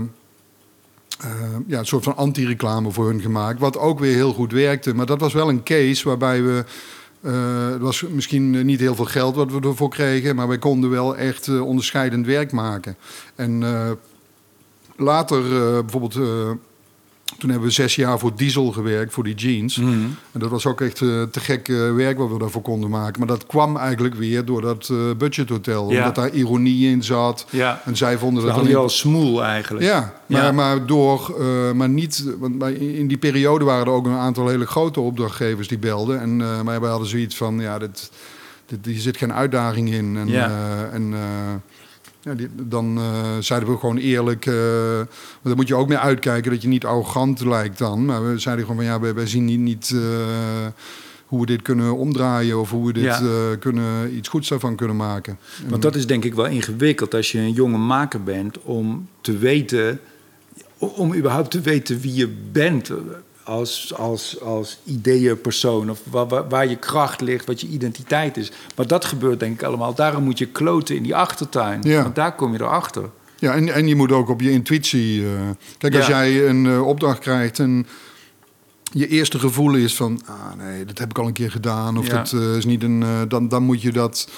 [1.21, 1.31] eh,
[1.67, 3.61] ja, een soort van anti-reclame voor hun gemaakt.
[3.61, 4.95] Wat ook weer heel goed werkte.
[4.95, 6.65] Maar dat was wel een case waarbij we.
[7.21, 10.91] eh, het was misschien niet heel veel geld wat we ervoor kregen, maar wij konden
[10.91, 12.97] wel echt eh, onderscheidend werk maken.
[13.35, 13.91] En eh,
[14.97, 16.51] later, eh, bijvoorbeeld, eh,
[17.39, 19.77] toen hebben we zes jaar voor Diesel gewerkt, voor die jeans.
[19.77, 19.91] Mhm.
[20.33, 23.19] En dat was ook echt eh, te gek werk wat we daarvoor konden maken.
[23.19, 25.99] Maar dat kwam eigenlijk weer door dat eh budgethotel, Ja.
[25.99, 27.47] omdat daar ironie in zat.
[27.51, 27.81] Ja.
[27.85, 29.85] En zij vonden Dat dat hadden dan je al smoel eigenlijk.
[29.85, 30.53] ja, maar, Ja.
[30.53, 34.49] maar door, eh, maar niet, want bij- in die periode waren er ook een aantal
[34.49, 36.21] hele grote opdrachtgevers die belden.
[36.21, 38.11] En, eh, maar wij hadden zoiets van, ja, dit,
[38.67, 40.17] dit, hier zit geen uitdaging in.
[40.17, 40.47] En, Ja.
[40.49, 41.21] eh, en eh,
[42.27, 45.09] ja, die- dan eh, zeiden we gewoon eerlijk, want
[45.43, 48.05] dan moet je ook mee uitkijken dat je niet arrogant lijkt dan.
[48.05, 50.67] Maar we zeiden gewoon van, ja, wij, wij zien niet, niet eh,
[51.27, 53.57] hoe we dit kunnen omdraaien of hoe we dit Ja.
[53.59, 55.39] kunnen, iets goeds daarvan kunnen maken.
[55.69, 59.39] Want dat is denk ik wel ingewikkeld als je een jonge maker bent om te
[59.39, 60.01] weten,
[60.79, 62.91] om überhaupt te weten wie je bent
[63.47, 68.53] als, als, als ideeënpersoon of waar, waar, waar je kracht ligt, wat je identiteit is.
[68.77, 69.95] Maar dat gebeurt denk ik allemaal.
[69.95, 72.03] Daarom moet je kloten in die achtertuin, Ja.
[72.03, 73.11] want daar kom je erachter.
[73.39, 75.25] Ja, en, en je moet ook op je intuïtie.
[75.25, 75.31] eh,
[75.79, 77.87] kijk, als jij een eh, opdracht krijgt en
[78.93, 82.07] je eerste gevoel is van, ah nee, dat heb ik al een keer gedaan, of
[82.07, 82.13] Ja.
[82.17, 84.29] dat eh, is niet een, dan, dan moet je dat,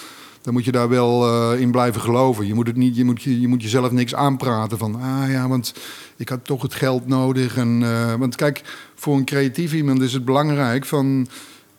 [0.48, 2.46] dan moet je daar wel eh, in blijven geloven.
[2.46, 5.48] Je moet het niet, je moet, je, je moet jezelf niks aanpraten van, ah ja,
[5.48, 5.74] want
[6.16, 7.56] ik had toch het geld nodig.
[7.56, 8.62] En, eh, want kijk,
[8.94, 11.28] voor een creatief iemand is het belangrijk van.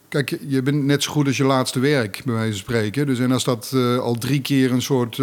[0.09, 3.05] Kijk, je bent net zo goed als je laatste werk, bij wijze van spreken.
[3.05, 5.21] Dus en als dat eh, al drie keer een soort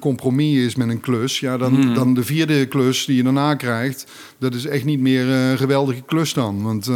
[0.00, 1.94] compromis is met een klus, ja, dan, Hmm.
[1.94, 6.02] dan de vierde klus die je daarna krijgt, dat is echt niet meer een geweldige
[6.02, 6.62] klus dan.
[6.62, 6.90] Want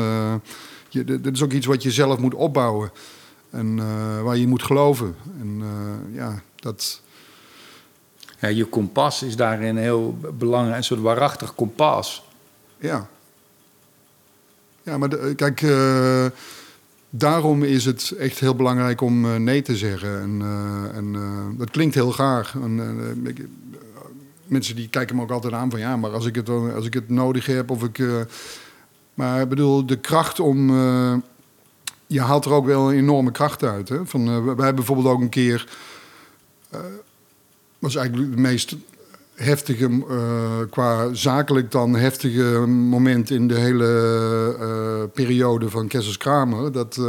[0.89, 2.91] je, dat is ook iets wat je zelf moet opbouwen
[3.53, 5.15] en eh, waar je moet geloven.
[5.41, 7.01] En eh, ja, dat.
[8.41, 12.25] Ja, je kompas is daarin heel belangrijk, een soort waarachtig kompas.
[12.79, 13.09] Ja.
[14.83, 16.27] Ja, maar de- kijk, eh,
[17.11, 20.21] daarom is het echt heel belangrijk om eh, nee te zeggen.
[20.21, 22.15] En, eh, en eh, dat klinkt heel.
[22.63, 22.81] En,
[23.25, 23.47] eh, ik-
[24.47, 26.95] mensen die kijken me ook altijd aan van ja, maar als ik het, als ik
[26.95, 27.99] het nodig heb of ik.
[27.99, 28.21] eh,
[29.15, 30.71] maar ik bedoel, de kracht om.
[32.13, 33.89] Je haalt er ook wel een enorme kracht uit.
[33.89, 34.07] Hè?
[34.07, 35.69] Van, eh, wij hebben bijvoorbeeld ook een keer.
[36.71, 36.79] eh
[37.79, 38.77] was eigenlijk het meest
[39.35, 46.73] heftige, eh, qua zakelijk dan heftige moment in de hele periode van Kessels Kramer.
[46.73, 47.01] Dat,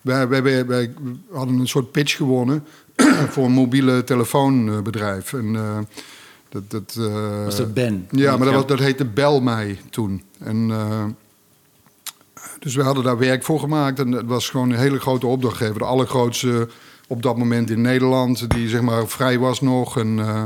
[0.00, 0.94] wij, wij, wij, wij
[1.30, 2.64] hadden een soort pitch gewonnen
[3.32, 5.32] voor een mobiele telefoonbedrijf.
[5.32, 5.52] En,
[6.48, 6.94] dat, dat,
[7.44, 8.08] Was dat Ben?
[8.10, 10.22] ja, maar dat, was, dat heette Bel mij toen.
[10.38, 10.70] En,
[12.58, 13.98] dus we hadden daar werk voor gemaakt.
[13.98, 15.78] En het was gewoon een hele grote opdrachtgever.
[15.78, 16.68] De allergrootste
[17.08, 18.50] op dat moment in Nederland.
[18.50, 19.98] Die zeg maar vrij was nog.
[19.98, 20.42] En, eh,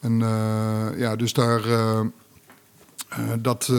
[0.00, 1.64] en eh, ja, dus daar...
[1.64, 2.00] eh,
[3.38, 3.72] dat...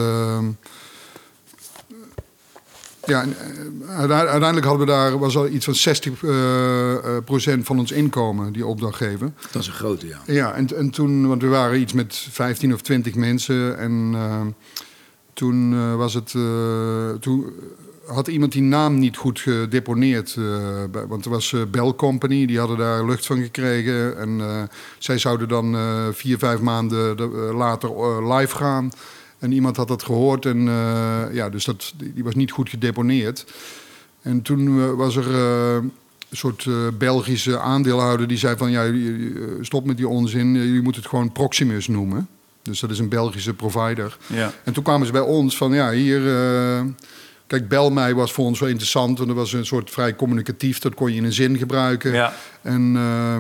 [3.06, 3.26] ja,
[3.98, 8.54] uiteindelijk hadden we daar, was al iets van 60 eh, eh, procent van ons inkomen,
[8.54, 9.32] die opdrachtgever.
[9.52, 10.18] Dat is een grote, ja.
[10.26, 13.78] Ja, en, en toen, want we waren iets met 15 of 20 mensen.
[13.78, 14.16] En
[15.34, 16.34] toen eh, was het.
[16.36, 17.46] eh, toen
[18.06, 20.36] had iemand die naam niet goed gedeponeerd.
[20.38, 24.18] eh, want er was Bell Company, die hadden daar lucht van gekregen.
[24.18, 24.42] En
[24.98, 25.76] zij zouden dan
[26.14, 27.90] vier, vijf maanden de- later
[28.34, 28.92] live gaan.
[29.40, 30.64] En iemand had dat gehoord en
[31.32, 33.46] ja, dus dat, die was niet goed gedeponeerd.
[34.22, 35.92] En toen was er een
[36.32, 36.68] soort
[36.98, 38.72] Belgische aandeelhouder die zei van...
[38.72, 38.92] ja,
[39.62, 42.28] stop met die onzin, jullie moeten het gewoon Proximus noemen.
[42.62, 44.18] Dus dat is een Belgische provider.
[44.28, 44.54] ja.
[44.64, 46.36] En toen kwamen ze bij ons van ja, hier...
[46.36, 46.82] eh,
[47.48, 50.80] kijk, bel mij was voor ons wel interessant, want dat was een soort vrij communicatief.
[50.80, 52.14] Dat kon je in een zin gebruiken.
[52.14, 52.34] Ja.
[52.62, 53.38] En eh,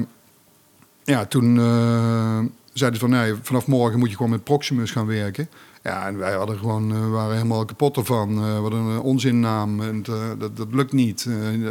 [1.03, 2.39] ja, toen eh,
[2.73, 5.49] zeiden ze van nee, vanaf morgen moet je gewoon met Proximus gaan werken.
[5.83, 8.37] Ja, en wij hadden gewoon, waren helemaal kapot ervan.
[8.37, 10.03] Hadden een onzinnaam en
[10.39, 11.27] dat, dat lukt niet.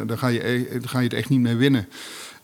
[0.06, 1.88] Daar, ga je, e- daar ga je het echt niet mee winnen.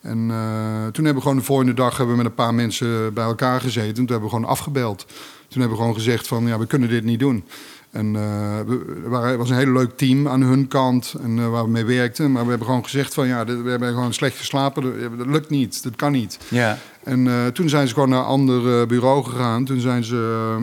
[0.06, 3.14] En eh, toen hebben we gewoon de volgende dag hebben we met een paar mensen
[3.14, 3.94] bij elkaar gezeten.
[3.94, 5.06] Toen hebben we gewoon afgebeld.
[5.48, 7.44] Toen hebben we gewoon gezegd van ja, we kunnen dit niet doen.
[7.90, 11.64] En we, er er was een heel leuk team aan hun kant en, eh, waar
[11.64, 12.32] we mee werkten.
[12.32, 14.82] Maar we hebben gewoon gezegd van ja, we hebben gewoon slecht geslapen.
[15.18, 16.38] Dat, lukt niet, dat kan niet.
[16.48, 16.78] Ja.
[17.04, 19.64] En toen zijn ze gewoon naar een ander bureau gegaan.
[19.64, 20.56] Toen zijn ze.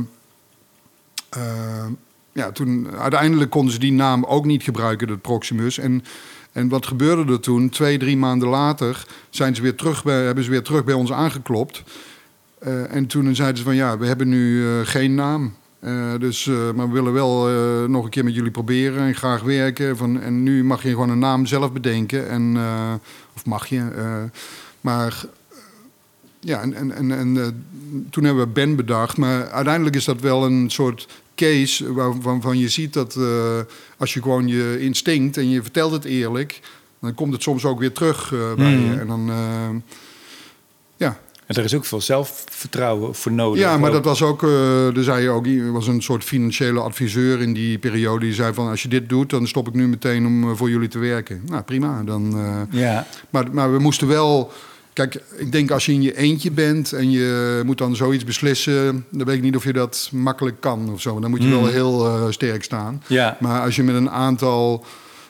[2.31, 5.77] ja, toen, uiteindelijk konden ze die naam ook niet gebruiken, dat Proximus.
[5.77, 6.03] En,
[6.53, 7.69] en wat gebeurde er toen?
[7.69, 11.11] Twee, drie maanden later zijn ze weer terug bij, hebben ze weer terug bij ons
[11.11, 11.83] aangeklopt.
[12.59, 15.55] Eh, en toen zeiden ze van ja, we hebben nu eh, geen naam.
[15.79, 17.47] Eh, dus, maar we willen wel
[17.87, 19.97] nog een keer met jullie proberen en graag werken.
[19.97, 22.29] Van, en nu mag je gewoon een naam zelf bedenken.
[22.29, 22.57] En,
[23.35, 23.83] of mag je.
[24.81, 25.25] maar
[26.39, 27.65] ja, en, en, en, en
[28.09, 29.17] toen hebben we Ben bedacht.
[29.17, 33.59] Maar uiteindelijk is dat wel een soort case waarvan je ziet dat eh,
[33.97, 36.59] als je gewoon je instinct en je vertelt het eerlijk,
[37.01, 38.91] dan komt het soms ook weer terug eh, bij Mhm.
[38.93, 38.99] je.
[38.99, 39.69] En dan, eh,
[40.97, 41.19] ja.
[41.45, 43.61] En er is ook veel zelfvertrouwen voor nodig.
[43.61, 44.41] ja, maar Ook- dat was ook,
[44.95, 48.25] er zei je ook, er was een soort financiële adviseur in die periode.
[48.25, 50.87] Die zei van, als je dit doet, dan stop ik nu meteen om voor jullie
[50.87, 51.41] te werken.
[51.45, 52.03] Nou, prima.
[52.03, 52.37] Dan,
[52.71, 54.51] Ja, maar, maar we moesten wel.
[54.93, 59.05] Kijk, ik denk als je in je eentje bent en je moet dan zoiets beslissen,
[59.09, 61.19] dan weet ik niet of je dat makkelijk kan of zo.
[61.19, 63.03] Dan moet je wel heel eh, sterk staan.
[63.07, 63.37] ja.
[63.39, 64.85] Maar als je met een aantal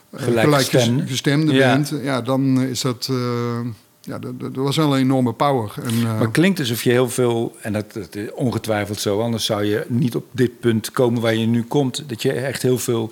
[0.09, 1.55] eh, Gelijkgestemden.
[1.55, 1.73] Ja.
[1.73, 3.07] bent, ja, dan is dat.
[3.09, 3.59] eh,
[4.01, 5.71] ja, dat, dat was wel een enorme power.
[5.83, 9.21] En, eh, Maar het klinkt alsof je heel veel, en dat, dat is ongetwijfeld zo,
[9.21, 12.61] anders zou je niet op dit punt komen waar je nu komt, dat je echt
[12.61, 13.11] heel veel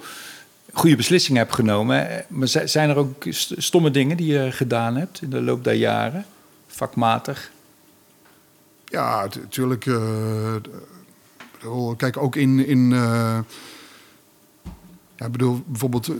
[0.73, 2.07] goede beslissingen hebt genomen.
[2.27, 5.63] Maar zi- zijn er ook st- stomme dingen die je gedaan hebt in de loop
[5.63, 6.25] der jaren,
[6.81, 7.51] vakmatig?
[8.85, 9.83] Ja, natuurlijk.
[11.97, 12.65] kijk, ook in.
[12.65, 13.39] in eh,
[15.15, 16.15] ja, bedoel, bijvoorbeeld, eh,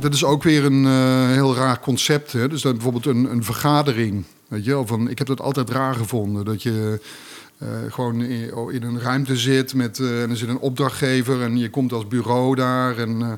[0.00, 2.32] dat- is ook weer een eh, heel raar concept.
[2.32, 2.48] Hè?
[2.48, 4.24] Dus dat bijvoorbeeld een, een vergadering.
[4.48, 6.44] Weet je van, ik heb dat altijd raar gevonden.
[6.44, 7.00] Dat je
[7.58, 11.42] eh, gewoon in, oh, in een ruimte zit met, eh, en er zit een opdrachtgever
[11.42, 13.28] en je komt als bureau daar en, eh,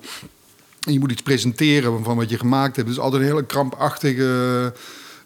[0.86, 2.88] en je moet iets presenteren van wat je gemaakt hebt.
[2.88, 4.72] Is altijd een hele krampachtige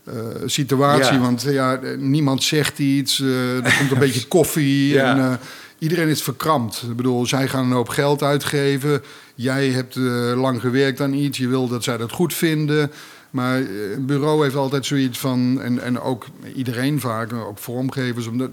[0.07, 0.14] eh,
[0.45, 1.21] situatie, Ja.
[1.21, 5.16] want ja, eh, niemand zegt iets, eh, er komt een beetje koffie Ja.
[5.16, 5.38] en
[5.79, 6.83] iedereen is verkrampt.
[6.90, 9.03] Ik bedoel, zij gaan een hoop geld uitgeven,
[9.35, 9.97] jij hebt
[10.37, 12.90] lang gewerkt aan iets, je wil dat zij dat goed vinden.
[13.31, 13.57] Maar
[13.95, 18.51] een bureau heeft altijd zoiets van, en, en ook iedereen vaak, ook vormgevers, omdat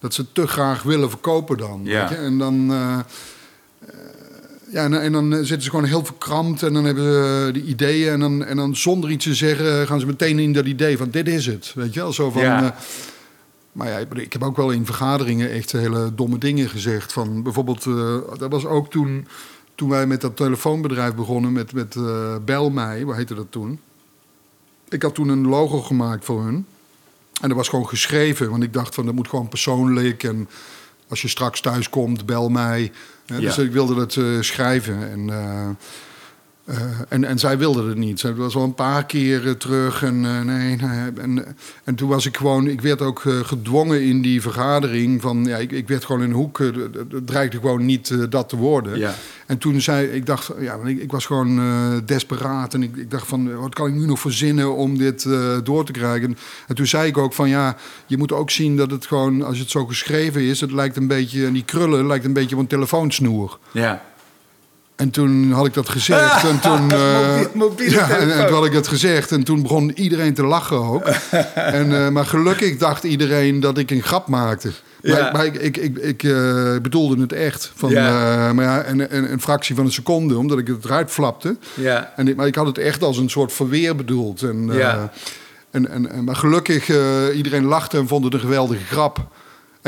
[0.00, 1.80] dat ze te graag willen verkopen dan.
[1.84, 2.00] Ja.
[2.00, 2.24] Weet je?
[2.24, 2.72] En dan,
[4.72, 8.12] ja, en, en dan zitten ze gewoon heel verkrampt en dan hebben ze die ideeën
[8.12, 11.10] en dan, en dan zonder iets te zeggen gaan ze meteen in dat idee van
[11.10, 11.72] dit is het.
[11.74, 12.42] Weet je wel, zo van...
[12.42, 12.62] Ja.
[12.62, 12.70] eh,
[13.72, 17.12] maar ja, ik heb ook wel in vergaderingen echt hele domme dingen gezegd.
[17.12, 19.26] Van bijvoorbeeld, eh, dat was ook toen
[19.78, 23.80] toen wij met dat telefoonbedrijf begonnen, met, met uh, Bel mij, hoe heette dat toen?
[24.88, 26.66] Ik had toen een logo gemaakt voor hun.
[27.40, 30.22] En dat was gewoon geschreven, want ik dacht van dat moet gewoon persoonlijk.
[30.22, 30.48] En
[31.08, 32.92] als je straks thuis komt, bel mij.
[33.26, 33.38] Ja.
[33.38, 35.10] Dus ik wilde dat uh, schrijven.
[35.10, 35.30] En
[36.68, 38.20] uh, uh, en, en zij wilde het niet.
[38.20, 40.02] Ze was al een paar keer terug.
[40.02, 42.66] En, uh, nee, nee, en, en toen was ik gewoon...
[42.66, 45.20] Ik werd ook uh, gedwongen in die vergadering.
[45.20, 46.58] Van, ja, ik, ik werd gewoon in een hoek.
[46.58, 48.98] Het dreigde gewoon niet dat te worden.
[48.98, 49.14] Ja.
[49.46, 50.26] En toen zei ik...
[50.26, 51.60] dacht, ja, ik, ik was gewoon
[52.04, 52.74] desperaat.
[52.74, 53.56] En ik, ik, dacht van...
[53.60, 55.28] Wat kan ik nu nog verzinnen om dit
[55.64, 56.36] door te krijgen?
[56.66, 57.48] En toen zei ik ook van...
[57.48, 57.76] Ja,
[58.06, 59.42] je moet ook zien dat het gewoon...
[59.42, 60.60] Als het zo geschreven is...
[60.60, 61.46] Het lijkt een beetje...
[61.46, 63.58] En die krullen lijkt een beetje op een telefoonsnoer.
[63.72, 64.02] Ja.
[64.98, 66.44] En toen had ik dat gezegd.
[66.44, 69.32] En toen, uh, mobiele ja, en, en, toen had ik het gezegd.
[69.32, 71.04] En toen begon iedereen te lachen ook.
[71.54, 74.70] en, uh, maar gelukkig dacht iedereen dat ik een grap maakte.
[75.02, 75.30] Maar, Ja.
[75.32, 77.72] maar ik, ik, ik, ik uh, bedoelde het echt.
[77.74, 78.52] Van, Ja.
[78.52, 81.56] maar ja, een, een, een fractie van een seconde, omdat ik het eruit flapte.
[81.74, 82.12] Ja.
[82.16, 84.42] En ik, maar ik had het echt als een soort verweer bedoeld.
[84.42, 85.12] En, Ja.
[85.70, 86.88] en, en, maar gelukkig,
[87.34, 89.26] iedereen lachte en vond het een geweldige grap.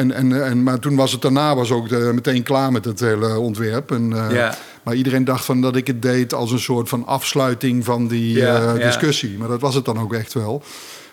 [0.00, 3.38] En, en, en, maar toen was het daarna was ook meteen klaar met het hele
[3.38, 3.90] ontwerp.
[3.90, 4.58] En, uh, Ja.
[4.82, 8.34] Maar iedereen dacht van dat ik het deed als een soort van afsluiting van die
[8.34, 8.74] uh, ja.
[8.74, 9.38] discussie.
[9.38, 10.62] Maar dat was het dan ook echt wel.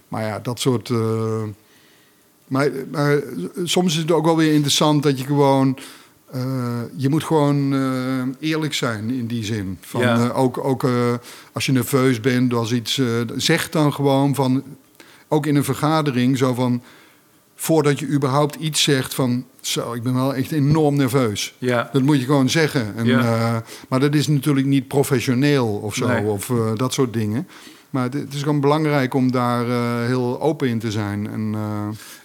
[0.07, 0.89] Maar ja, dat soort.
[0.89, 1.43] Uh,
[2.47, 3.19] maar, maar
[3.63, 5.77] soms is het ook wel weer interessant dat je gewoon.
[6.95, 7.73] Je moet gewoon
[8.39, 9.77] eerlijk zijn in die zin.
[9.81, 10.85] Van, ook ook
[11.53, 13.01] als je nerveus bent, als iets.
[13.35, 14.63] zeg dan gewoon van.
[15.27, 16.81] Ook in een vergadering, zo van.
[17.59, 19.45] Voordat je überhaupt iets zegt van.
[19.61, 21.53] Zo, ik ben wel echt enorm nerveus.
[21.57, 21.89] Ja.
[21.91, 22.93] Dat moet je gewoon zeggen.
[22.95, 23.63] En, Ja.
[23.89, 26.07] maar dat is natuurlijk niet professioneel of zo.
[26.07, 26.23] Nee.
[26.23, 27.47] Of dat soort dingen.
[27.89, 29.65] Maar het, het is gewoon belangrijk om daar
[30.05, 31.27] heel open in te zijn.
[31.27, 31.55] En,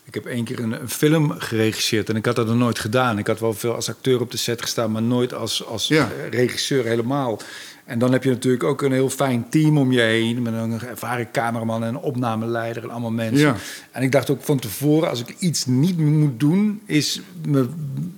[0.05, 3.19] Ik heb één keer een, een, film geregisseerd en ik had dat nog nooit gedaan.
[3.19, 6.09] Ik had wel veel als acteur op de set gestaan, maar nooit als, als Ja.
[6.31, 7.41] regisseur helemaal.
[7.93, 10.43] En dan heb je natuurlijk ook een heel fijn team om je heen.
[10.43, 13.47] Met een ervaren cameraman en een opnameleider en allemaal mensen.
[13.47, 13.57] Ja.
[13.91, 17.69] En ik dacht ook van tevoren, als ik iets niet moet doen, is me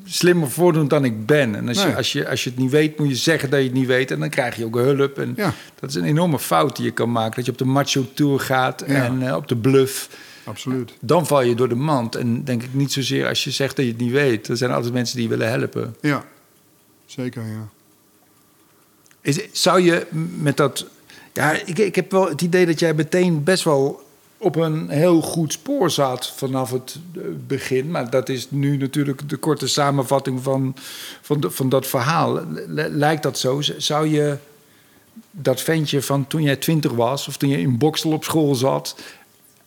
[0.04, 1.54] slimmer voordoen dan ik ben.
[1.54, 1.86] En als, Nee.
[1.86, 3.86] je, als, je, als je het niet weet, moet je zeggen dat je het niet
[3.86, 4.10] weet.
[4.10, 5.18] En dan krijg je ook hulp.
[5.18, 5.52] En Ja.
[5.80, 7.36] dat is een enorme fout die je kan maken.
[7.36, 8.94] Dat je op de macho tour gaat Ja.
[9.04, 10.08] en eh, op de bluff
[10.44, 10.92] absoluut.
[11.00, 12.14] dan val je door de mand.
[12.14, 14.48] En denk ik niet zozeer als je zegt dat je het niet weet.
[14.48, 15.96] Er zijn altijd mensen die willen helpen.
[16.00, 16.24] Ja,
[17.06, 17.68] zeker ja.
[19.24, 20.06] Is, zou je
[20.38, 20.86] met dat...
[21.32, 24.02] Ja, ik, ik heb wel het idee dat jij meteen best wel
[24.38, 27.90] op een heel goed spoor zat vanaf het eh, begin.
[27.90, 30.76] Maar dat is nu natuurlijk de korte samenvatting van,
[31.20, 32.40] van, de, van dat verhaal.
[32.90, 33.60] Lijkt dat zo?
[33.60, 34.36] Zou je
[35.30, 37.28] dat ventje van toen jij twintig was...
[37.28, 38.96] of toen je in Boksel op school zat...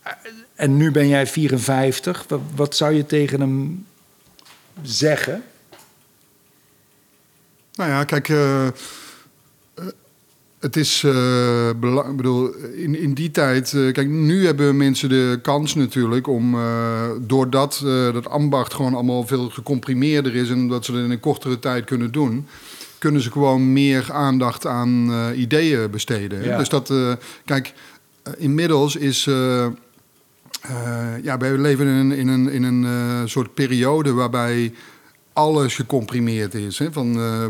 [0.01, 0.11] eh,
[0.55, 2.25] en nu ben jij 54...
[2.55, 3.85] wat, zou je tegen hem
[4.81, 5.43] zeggen?
[7.73, 8.67] Nou ja, kijk, uh,
[10.59, 15.39] het is, uh, belang, bedoel, in, in die tijd, uh, kijk, nu hebben mensen de
[15.41, 17.81] kans natuurlijk om, uh, doordat
[18.13, 21.85] dat ambacht gewoon allemaal veel gecomprimeerder is en dat ze dat in een kortere tijd
[21.85, 22.47] kunnen doen,
[22.97, 26.43] kunnen ze gewoon meer aandacht aan ideeën besteden.
[26.43, 26.57] Ja.
[26.57, 26.93] Dus dat,
[27.45, 27.73] kijk,
[28.37, 29.23] inmiddels is.
[31.21, 34.73] Ja, wij leven in een, in een, in een soort periode waarbij
[35.33, 36.79] alles gecomprimeerd is.
[36.79, 36.91] Hè?
[36.91, 37.45] Van, uh,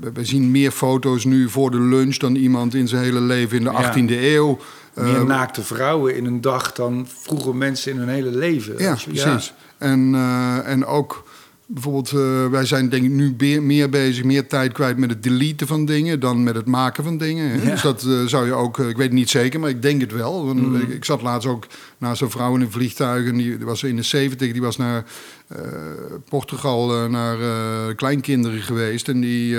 [0.00, 3.58] we, we, zien meer foto's nu voor de lunch dan iemand in zijn hele leven
[3.58, 4.34] in de 18e ja.
[4.34, 4.58] eeuw.
[4.94, 8.74] Meer uh, naakte vrouwen in een dag dan vroeger mensen in hun hele leven.
[8.78, 9.54] Ja, precies.
[9.78, 11.27] En, uh, en ook
[11.70, 15.66] bijvoorbeeld, uh, wij zijn denk ik nu meer bezig, meer tijd kwijt met het deleten
[15.66, 17.50] van dingen dan met het maken van dingen.
[17.50, 17.62] Hè?
[17.62, 17.70] Ja.
[17.70, 20.12] Dus dat uh, zou je ook, ik weet het niet zeker, maar ik denk het
[20.12, 20.46] wel.
[20.46, 20.76] Want Mm.
[20.76, 21.66] ik, ik, zat laatst ook
[21.98, 25.04] naast een vrouw in een vliegtuig en die was in de 70, die was naar
[26.28, 27.36] Portugal naar
[27.94, 29.56] kleinkinderen geweest en die,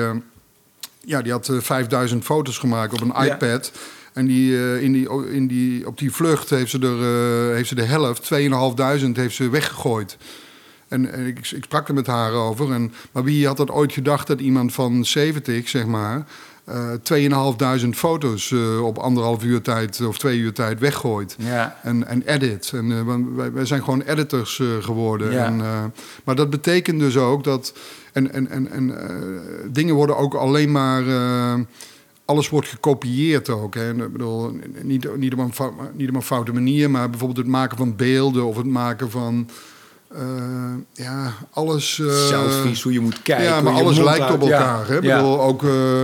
[1.06, 3.34] ja, die had 5000 foto's gemaakt op een Ja.
[3.34, 3.72] iPad.
[4.13, 7.69] En die, uh, in die, in die, op die vlucht heeft ze, er, uh, heeft
[7.69, 10.17] ze de helft, 2500, heeft ze weggegooid.
[10.89, 12.71] En, en ik, ik, sprak er met haar over.
[12.71, 16.25] En, maar wie had dat ooit gedacht dat iemand van 70, zeg maar,
[16.69, 21.36] uh, 2.500 foto's uh, op anderhalf uur tijd of twee uur tijd weggooit.
[21.39, 21.80] Ja.
[21.84, 22.71] En, en edit.
[22.73, 23.02] En uh,
[23.36, 25.32] wij, wij, zijn gewoon editors geworden.
[25.32, 25.45] Ja.
[25.45, 25.58] En,
[26.23, 27.73] maar dat betekent dus ook dat.
[28.14, 28.93] En, en, en, en
[29.72, 31.03] dingen worden ook alleen maar.
[32.26, 33.76] alles wordt gekopieerd ook.
[33.76, 33.89] Hè.
[33.89, 35.53] Ik bedoel, niet, niet, op een
[35.93, 39.49] niet op een foute manier, maar bijvoorbeeld het maken van beelden of het maken van.
[40.14, 41.97] Uh, ja, alles.
[41.97, 43.45] Uh, Selfies, hoe je moet kijken.
[43.45, 44.34] Ja, maar alles lijkt uit.
[44.34, 44.88] op elkaar.
[44.88, 44.93] Ja.
[44.93, 45.07] Hè?
[45.07, 45.16] Ja.
[45.16, 46.03] Bedoel, ook, uh,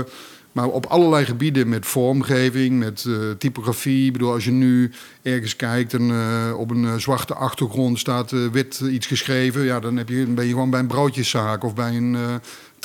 [0.51, 4.05] maar op allerlei gebieden met vormgeving, met typografie.
[4.05, 4.91] Ik bedoel, als je nu
[5.21, 6.11] ergens kijkt en
[6.57, 10.69] op een zwarte achtergrond staat wit iets geschreven, ja, dan heb je, ben je gewoon
[10.69, 12.17] bij een broodjeszaak of bij een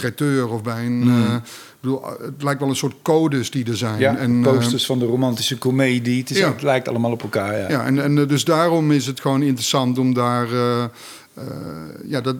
[0.00, 0.98] traiteur of bij een.
[1.02, 1.24] Mm.
[1.26, 3.98] eh, ik bedoel, het lijkt wel een soort codes die er zijn.
[3.98, 6.18] Ja, en, eh, posters van de romantische komedie.
[6.20, 6.48] Het, is, ja.
[6.48, 7.68] het lijkt allemaal op elkaar, ja.
[7.70, 10.52] ja, en, en eh, dus daarom is het gewoon interessant om daar.
[10.52, 10.82] eh,
[11.34, 11.44] eh,
[12.04, 12.36] ja, dat,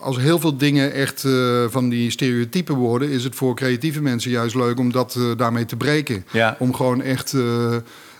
[0.00, 4.30] als heel veel dingen echt eh, van die stereotypen worden, is het voor creatieve mensen
[4.30, 6.24] juist leuk om dat eh, daarmee te breken.
[6.32, 6.56] Ja.
[6.58, 7.32] Om gewoon echt.
[7.32, 7.76] eh,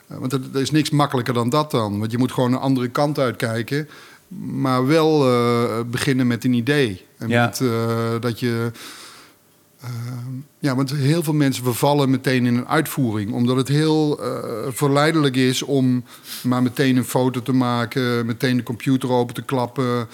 [0.07, 1.99] want er, er is niks makkelijker dan dat dan.
[1.99, 3.89] Want je moet gewoon een andere kant uitkijken.
[4.41, 7.07] Maar wel eh, beginnen met een idee.
[7.19, 7.45] En Ja.
[7.45, 8.71] met, eh, dat je.
[9.81, 9.89] eh,
[10.59, 13.33] ja, want heel veel mensen vervallen meteen in een uitvoering.
[13.33, 14.21] Omdat het heel
[14.69, 16.05] verleidelijk is om
[16.43, 18.27] maar meteen een foto te maken.
[18.27, 20.09] Meteen de computer open te klappen.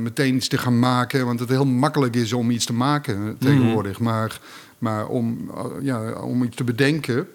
[0.00, 1.26] meteen iets te gaan maken.
[1.26, 3.98] Want het heel makkelijk is om iets te maken tegenwoordig.
[4.00, 4.40] Maar,
[4.78, 5.50] maar om,
[5.82, 7.28] ja, om iets te bedenken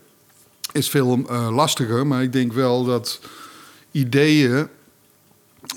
[0.71, 1.17] is veel
[1.51, 2.07] lastiger.
[2.07, 3.19] Maar ik denk wel dat
[3.91, 4.67] ideeën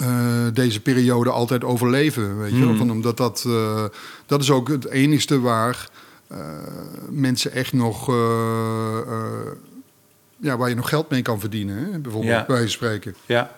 [0.01, 2.39] eh, deze periode altijd overleven.
[2.39, 2.59] Weet je?
[2.59, 2.68] wel.
[2.68, 2.76] Mm.
[2.76, 3.84] Van, omdat dat, eh,
[4.26, 5.89] dat is ook het enigste waar
[6.26, 6.39] eh,
[7.11, 8.07] mensen echt nog.
[10.41, 11.76] ja, waar je nog geld mee kan verdienen.
[11.76, 11.99] Hè?
[11.99, 12.45] Bijvoorbeeld, Ja.
[12.47, 13.14] bij spreken.
[13.26, 13.51] Ja.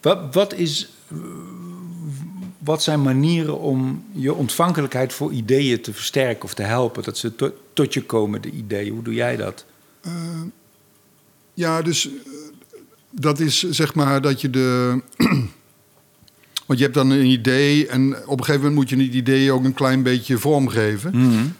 [0.00, 0.92] Wat, wat, is,
[2.58, 7.02] wat zijn manieren om je ontvankelijkheid voor ideeën te versterken of te helpen?
[7.02, 8.92] Dat ze tot, tot je komen, de ideeën.
[8.92, 9.64] Hoe doe jij dat?
[11.54, 12.08] Ja, dus
[13.10, 15.00] dat is zeg maar dat je de.
[16.66, 19.52] Want je hebt dan een idee en op een gegeven moment moet je het idee
[19.52, 21.12] ook een klein beetje vormgeven.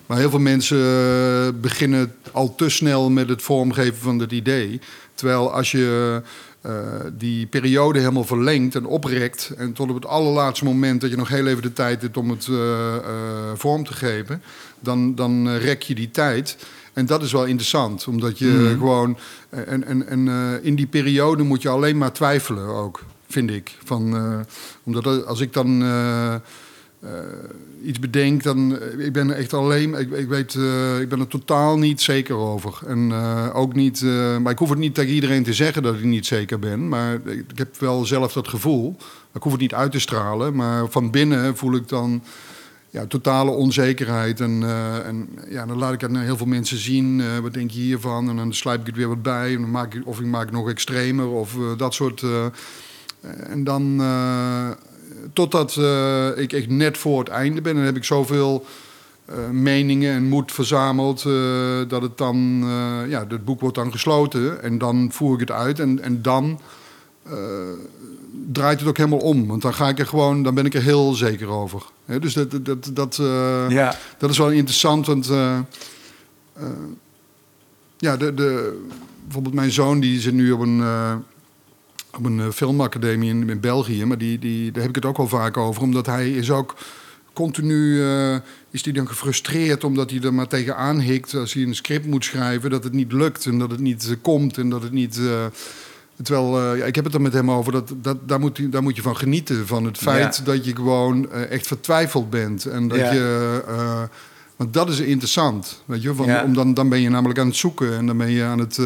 [0.06, 4.80] Maar heel veel mensen eh, beginnen al te snel met het vormgeven van het idee.
[5.14, 6.22] Terwijl als je
[6.60, 6.72] eh,
[7.18, 9.52] die periode helemaal verlengt en oprekt...
[9.56, 12.30] en tot op het allerlaatste moment dat je nog heel even de tijd hebt om
[12.30, 12.96] het eh,
[13.54, 14.42] vorm te geven...
[14.80, 16.56] dan, dan rek je die tijd.
[17.00, 19.16] En dat is wel interessant, omdat je gewoon...
[19.50, 23.76] En, en, en eh, in die periode moet je alleen maar twijfelen ook, vind ik.
[23.84, 24.40] Van, eh,
[24.82, 25.82] omdat als ik dan...
[25.82, 26.34] eh,
[27.84, 29.94] iets bedenk, dan ik ben echt alleen.
[29.94, 30.54] Ik, ik weet,
[31.00, 32.78] ik ben er totaal niet zeker over.
[32.86, 33.12] En
[33.52, 34.02] ook niet.
[34.42, 36.88] maar ik hoef het niet tegen iedereen te zeggen dat ik niet zeker ben.
[36.88, 38.96] Maar ik, ik heb wel zelf dat gevoel.
[39.34, 40.54] Ik hoef het niet uit te stralen.
[40.54, 42.22] Maar van binnen voel ik dan
[42.90, 44.40] ja, totale onzekerheid.
[44.40, 47.20] En, eh, en ja, dan laat ik aan heel veel mensen zien.
[47.20, 48.28] eh, wat denk je hiervan?
[48.28, 49.54] En dan slijp ik het weer wat bij.
[49.54, 51.28] En dan maak ik, of ik maak het nog extremer.
[51.28, 52.24] Of eh, dat soort.
[53.50, 54.02] en dan.
[55.32, 55.76] totdat
[56.36, 57.72] ik echt net voor het einde ben.
[57.72, 58.64] En dan heb ik zoveel
[59.50, 61.22] meningen en moed verzameld.
[61.88, 62.64] dat het dan.
[63.08, 64.62] ja, het boek wordt dan gesloten.
[64.62, 65.78] En dan voer ik het uit.
[65.78, 66.60] En, en dan.
[68.52, 69.46] draait het ook helemaal om.
[69.46, 71.82] Want dan ga ik er gewoon, dan ben ik er heel zeker over.
[72.18, 73.96] Dus dat, dat, dat, dat, eh, Ja.
[74.18, 75.58] dat is wel interessant, want eh,
[76.52, 76.66] eh,
[77.98, 78.80] ja, de, de,
[79.24, 80.82] bijvoorbeeld mijn zoon die zit nu op een,
[82.16, 85.28] op een filmacademie in, in België, maar die, die, daar heb ik het ook wel
[85.28, 86.76] vaak over, omdat hij is ook
[87.32, 88.02] continu
[88.70, 92.24] is hij dan gefrustreerd omdat hij er maar tegenaan hikt als hij een script moet
[92.24, 95.20] schrijven dat het niet lukt en dat het niet komt en dat het niet.
[96.22, 98.82] Terwijl, eh, ja, ik heb het er met hem over, dat, dat, daar, moet, daar
[98.82, 99.66] moet je van genieten.
[99.66, 100.44] Van het feit Ja.
[100.44, 102.64] dat je gewoon eh, echt vertwijfeld bent.
[102.66, 103.12] En dat Ja.
[103.12, 103.62] je.
[103.66, 104.02] eh,
[104.56, 105.82] want dat is interessant.
[105.84, 106.44] Weet je, Ja.
[106.44, 107.96] om dan, dan ben je namelijk aan het zoeken.
[107.96, 108.78] En dan ben je aan het.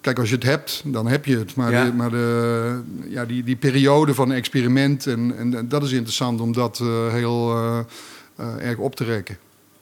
[0.00, 1.54] kijk, als je het hebt, dan heb je het.
[1.54, 1.84] Maar, Ja.
[1.84, 5.06] de, maar de, ja, die, die periode van experiment.
[5.06, 6.78] En, en, dat is interessant om dat
[7.10, 7.56] heel
[8.58, 9.36] erg op te rekken.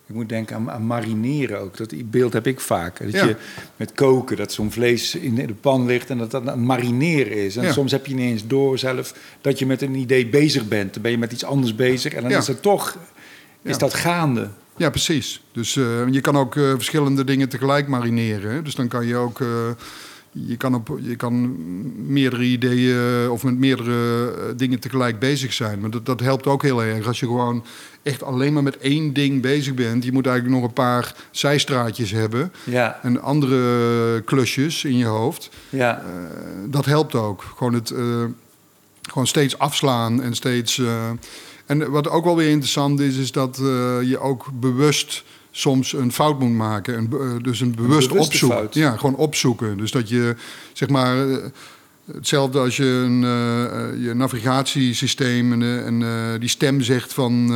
[0.06, 1.76] Ik moet denken aan, aan marineren ook.
[1.76, 2.98] Dat beeld heb ik vaak.
[3.02, 3.24] Dat Ja.
[3.24, 3.36] je
[3.76, 7.44] met koken, dat zo'n vlees in de pan ligt en dat dat aan het marineren
[7.44, 7.56] is.
[7.56, 7.72] En Ja.
[7.72, 10.92] soms heb je niet eens door zelf dat je met een idee bezig bent.
[10.94, 12.38] Dan ben je met iets anders bezig en dan Ja.
[12.38, 12.96] is het toch
[13.62, 14.48] is dat gaande.
[14.76, 15.42] Ja, precies.
[15.52, 18.52] Dus eh, je kan ook eh, verschillende dingen tegelijk marineren.
[18.52, 18.62] Hè?
[18.62, 19.40] Dus dan kan je ook.
[19.40, 19.46] eh,
[20.34, 21.56] je, kan op, je kan
[22.12, 25.80] meerdere ideeën of met meerdere eh, dingen tegelijk bezig zijn.
[25.80, 27.06] Maar dat, dat helpt ook heel erg.
[27.06, 27.64] Als je gewoon
[28.02, 30.04] echt alleen maar met één ding bezig bent.
[30.04, 32.52] Je moet eigenlijk nog een paar zijstraatjes hebben.
[32.64, 35.50] Ja, En andere klusjes in je hoofd.
[35.68, 36.04] ja, Eh,
[36.70, 37.42] dat helpt ook.
[37.56, 38.24] Gewoon, het, eh,
[39.02, 40.78] gewoon steeds afslaan en steeds.
[40.78, 41.10] eh,
[41.66, 43.64] en wat ook wel weer interessant is, is dat eh,
[44.02, 45.24] je ook bewust
[45.56, 46.96] soms een fout moet maken.
[46.98, 48.58] Een, eh, dus een bewust opzoeken.
[48.58, 48.74] fout.
[48.74, 49.76] Ja, gewoon opzoeken.
[49.76, 50.34] Dus dat je
[50.72, 51.30] zeg maar.
[51.30, 51.36] eh,
[52.12, 57.46] Hetzelfde als je een eh, je navigatiesysteem en, en die stem zegt van.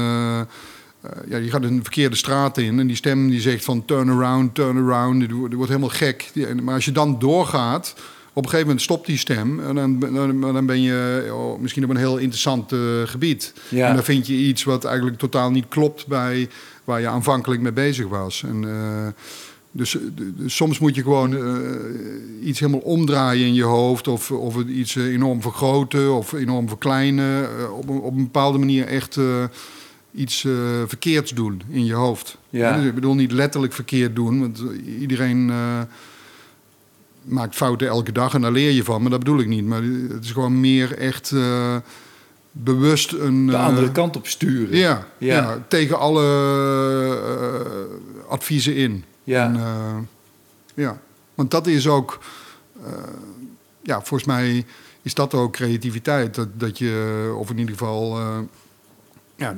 [1.29, 4.55] ja, je gaat een verkeerde straat in en die stem die zegt van turn around,
[4.55, 5.19] turn around.
[5.21, 6.31] Die, wordt- die wordt helemaal gek.
[6.33, 7.95] Die- maar als je dan doorgaat,
[8.33, 9.61] op een gegeven moment stopt die stem.
[9.61, 12.73] En dan, dan, dan ben je oh, misschien op een heel interessant
[13.05, 13.53] gebied.
[13.69, 13.89] Ja.
[13.89, 16.49] En dan vind je iets wat eigenlijk totaal niet klopt bij
[16.89, 18.43] waar je aanvankelijk mee bezig was.
[18.43, 19.09] En, eh,
[19.71, 20.03] dus, eh,
[20.37, 24.09] dus soms moet je gewoon eh, iets helemaal omdraaien in je hoofd.
[24.09, 27.49] Of, of het iets enorm vergroten of enorm verkleinen.
[27.73, 29.19] op, een, op een bepaalde manier echt
[30.15, 30.47] iets
[30.87, 32.39] verkeerds doen in je hoofd.
[32.51, 32.77] Ja.
[32.77, 34.63] Dus ik bedoel niet letterlijk verkeerd doen, want
[35.01, 35.53] iedereen
[37.23, 39.65] maakt fouten elke dag en daar leer je van, maar dat bedoel ik niet.
[39.65, 41.35] Maar het is gewoon meer echt
[42.53, 43.47] bewust een.
[43.47, 44.77] De eh, andere kant op sturen.
[44.77, 45.35] ja, Ja.
[45.35, 45.65] ja.
[45.69, 46.25] tegen alle
[47.25, 49.05] eh, adviezen in.
[49.25, 49.45] Ja.
[49.45, 49.97] En, eh,
[50.75, 51.01] ja.
[51.35, 52.19] Want dat is ook,
[53.83, 54.65] ja, volgens mij
[55.03, 56.35] is dat ook creativiteit.
[56.35, 58.19] Dat, dat je, of in ieder geval,
[59.37, 59.55] ja,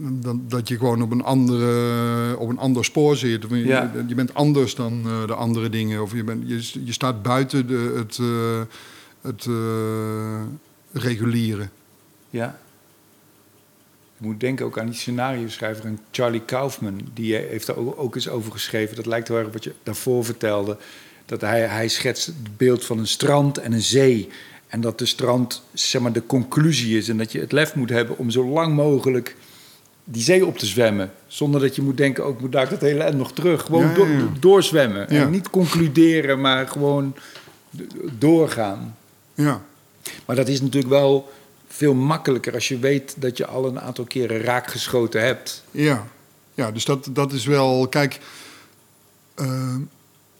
[0.00, 3.44] dat, dat, je gewoon op een, andere, op een ander spoor zit.
[3.48, 3.90] Je, Ja.
[4.06, 6.02] je bent anders dan de andere dingen.
[6.02, 8.18] Of je, bent, je, je staat buiten de, het,
[9.20, 9.48] het
[10.92, 11.68] reguliere.
[12.32, 12.58] Ja.
[14.18, 17.00] Ik moet denken ook aan die scenario-schrijver, Charlie Kaufman.
[17.14, 18.96] Die heeft daar ook, eens over geschreven.
[18.96, 20.76] Dat lijkt heel erg op wat je daarvoor vertelde.
[21.26, 24.28] Dat hij, hij schetst het beeld van een strand en een zee.
[24.66, 27.08] En dat de strand zeg maar, de conclusie is.
[27.08, 29.36] En dat je het lef moet hebben om zo lang mogelijk
[30.04, 31.12] die zee op te zwemmen.
[31.26, 33.62] Zonder dat je moet denken, ook moet daar dat hele eind nog terug.
[33.62, 35.08] Gewoon Ja, ja, doorzwemmen.
[35.08, 37.14] En niet concluderen, maar gewoon
[38.18, 38.96] doorgaan.
[39.34, 39.62] Ja.
[40.26, 41.32] Maar dat is natuurlijk wel
[41.72, 45.62] veel makkelijker als je weet dat je al een aantal keren raakgeschoten hebt.
[45.70, 46.06] Ja,
[46.54, 47.88] ja dus dat, dat is wel.
[47.88, 48.20] Kijk,
[49.34, 49.76] eh,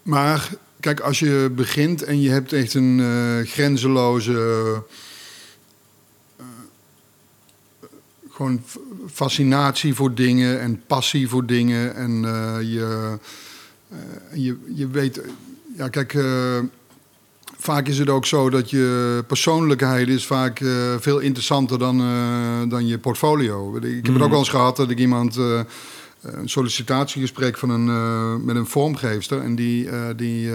[0.03, 4.33] maar kijk, als je begint en je hebt echt een eh, grenzeloze.
[6.37, 6.45] eh,
[8.29, 8.63] gewoon
[9.11, 11.95] fascinatie voor dingen en passie voor dingen.
[11.95, 12.21] En
[12.65, 13.17] je,
[14.33, 15.21] je, je weet.
[15.77, 16.13] Ja, kijk.
[17.63, 22.69] Vaak is het ook zo dat je persoonlijkheid is vaak eh, veel interessanter dan, eh,
[22.69, 23.75] dan je portfolio.
[23.75, 25.59] Ik heb het ook wel eens gehad dat ik iemand eh,
[26.21, 30.49] een sollicitatiegesprek van een, met een vormgeefster en die, die,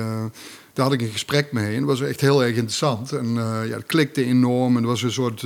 [0.73, 3.13] daar had ik een gesprek mee en dat was echt heel erg interessant.
[3.13, 5.41] En ja, het klikte enorm en het was een soort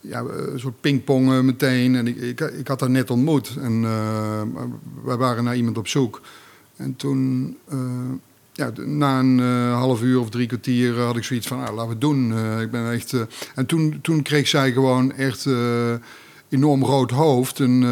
[0.00, 3.82] ja, een soort pingpongen meteen en ik, ik, ik had haar net ontmoet en
[5.04, 6.20] wij waren naar iemand op zoek.
[6.76, 7.56] En toen
[8.54, 11.74] ja, na een eh, half uur of drie kwartier eh, had ik zoiets van, ah,
[11.74, 12.32] laten we het doen.
[12.32, 13.14] Eh, ik ben echt,
[13.54, 15.48] en toen, toen kreeg zij gewoon echt
[16.48, 17.84] enorm rood hoofd en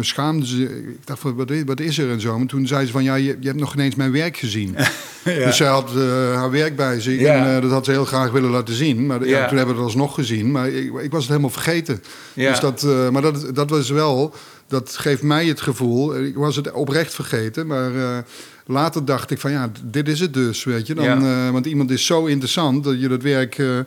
[0.00, 0.62] schaamde ze.
[0.62, 2.38] Ik dacht van, wat is, wat is er en zo.
[2.38, 4.76] Maar toen zei ze van, ja, je, je hebt nog geen eens mijn werk gezien.
[5.24, 5.90] Dus zij had
[6.34, 7.54] haar werk bij zich Ja.
[7.54, 9.06] en dat had ze heel graag willen laten zien.
[9.06, 9.48] Maar ja.
[9.48, 10.50] Toen hebben we het alsnog gezien.
[10.50, 12.02] Maar ik, ik was het helemaal vergeten.
[12.34, 14.34] Dus dat, maar dat, dat was wel,
[14.68, 16.24] dat geeft mij het gevoel.
[16.24, 18.18] Ik was het oprecht vergeten, maar eh,
[18.66, 20.94] later dacht ik van ja, dit is het dus, weet je.
[20.94, 21.46] Dan, Ja.
[21.46, 23.78] eh, want iemand is zo interessant dat je dat werk, eh,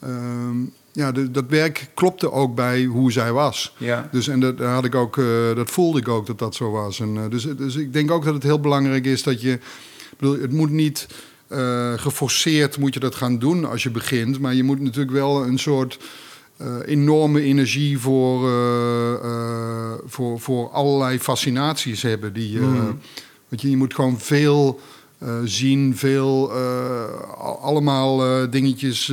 [0.00, 0.56] ehm,
[0.92, 3.74] ja, de- dat werk klopte ook bij hoe zij was.
[3.78, 4.08] Ja.
[4.12, 5.24] Dus en dat, had ik ook, eh,
[5.54, 7.00] dat voelde ik ook dat dat zo was.
[7.00, 9.58] En, eh, dus, dus ik denk ook dat het heel belangrijk is dat je,
[10.18, 11.06] bedoel, het moet niet
[11.48, 15.44] eh, geforceerd moet je dat gaan doen als je begint, maar je moet natuurlijk wel
[15.44, 15.98] een soort
[16.56, 22.32] eh, enorme energie voor, eh, eh, voor, voor allerlei fascinaties hebben.
[22.32, 22.98] Die, Mm.
[23.48, 24.80] want je, je moet gewoon veel
[25.44, 26.52] zien, veel
[27.38, 28.16] al- allemaal
[28.50, 29.06] dingetjes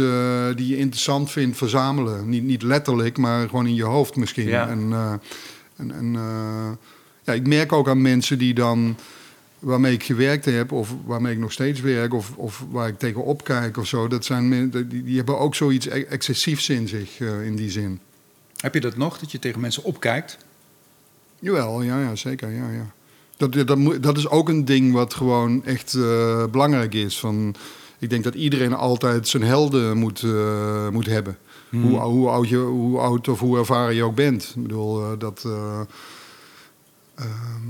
[0.55, 2.29] die je interessant vindt verzamelen.
[2.29, 4.47] Niet, niet letterlijk, maar gewoon in je hoofd misschien.
[4.47, 4.67] Ja.
[4.67, 4.93] En,
[5.77, 6.13] en, en
[7.23, 8.95] ja, ik merk ook aan mensen die dan
[9.64, 13.43] waarmee ik gewerkt heb, of waarmee ik nog steeds werk, of, of waar ik tegenop
[13.43, 17.45] kijk of zo, dat zijn die, die hebben ook zoiets e- excessiefs in zich eh,
[17.45, 17.99] in die zin.
[18.57, 20.38] Heb je dat nog, dat je tegen mensen opkijkt?
[21.39, 22.49] Jawel, ja, ja zeker.
[22.49, 22.91] Ja, ja.
[23.38, 27.20] Dat, dat, dat is ook een ding wat gewoon echt eh, belangrijk is.
[27.20, 27.55] Van,
[27.99, 31.38] ik denk dat iedereen altijd zijn helden moet, eh, moet hebben.
[31.70, 31.84] Hmm.
[31.84, 34.53] Hoe, hoe, oud je, hoe oud of hoe ervaren je ook bent.
[34.55, 35.43] Ik bedoel, dat...
[35.45, 35.82] eh,
[37.16, 37.61] ehm,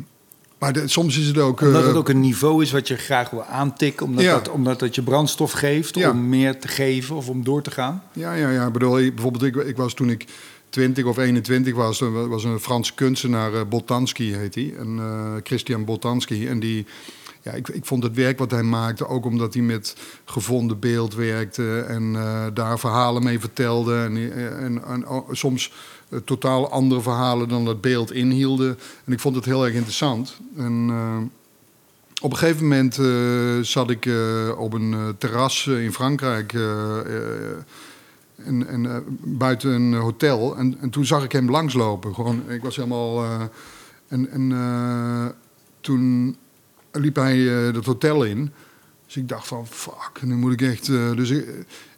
[0.64, 1.62] maar de- soms is het ook...
[1.62, 4.06] Omdat eh, het ook een niveau is wat je graag wil aantikken.
[4.06, 4.34] Omdat, Ja.
[4.34, 6.10] dat, omdat dat je brandstof geeft Ja.
[6.10, 8.04] om meer te geven of om door te gaan.
[8.14, 8.72] Ja, ja, ja.
[8.72, 10.26] Bedoel, bijvoorbeeld, ik, ik was toen ik
[10.70, 15.86] 20 of 21 was, was een Franse kunstenaar, eh, Boltanski heet hij, en eh, Christian
[15.86, 16.48] Boltanski.
[16.48, 16.86] En die,
[17.42, 19.96] ja, ik, ik vond het werk wat hij maakte, ook omdat hij met
[20.26, 22.14] gevonden beeld werkte en
[22.54, 23.96] daar verhalen mee vertelde.
[24.04, 25.72] En, en, en, oh, soms
[26.26, 28.78] totaal andere verhalen dan dat beeld inhielden.
[29.06, 30.38] En ik vond het heel erg interessant.
[30.58, 31.18] En, eh,
[32.22, 36.54] op een gegeven moment eh, zat ik eh, op een terras in Frankrijk.
[38.36, 40.58] en, en, buiten een hotel.
[40.58, 42.14] En, en toen zag ik hem langslopen.
[42.14, 43.26] Gewoon, ik was helemaal.
[44.08, 45.36] en en
[45.82, 46.36] toen
[46.92, 48.52] liep hij dat hotel in.
[49.14, 50.90] Dus ik dacht van, fuck, nu moet ik echt...
[50.90, 51.46] eh, dus ik,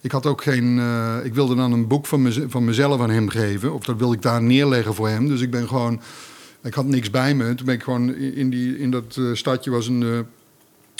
[0.01, 0.79] ik had ook geen...
[0.79, 3.73] eh, ik wilde dan een boek van, mez- van mezelf aan hem geven.
[3.73, 5.27] Of dat wilde ik daar neerleggen voor hem.
[5.27, 6.01] Dus ik ben gewoon...
[6.63, 7.55] Ik had niks bij me.
[7.55, 10.25] Toen ben ik gewoon in, die, in dat eh, stadje was een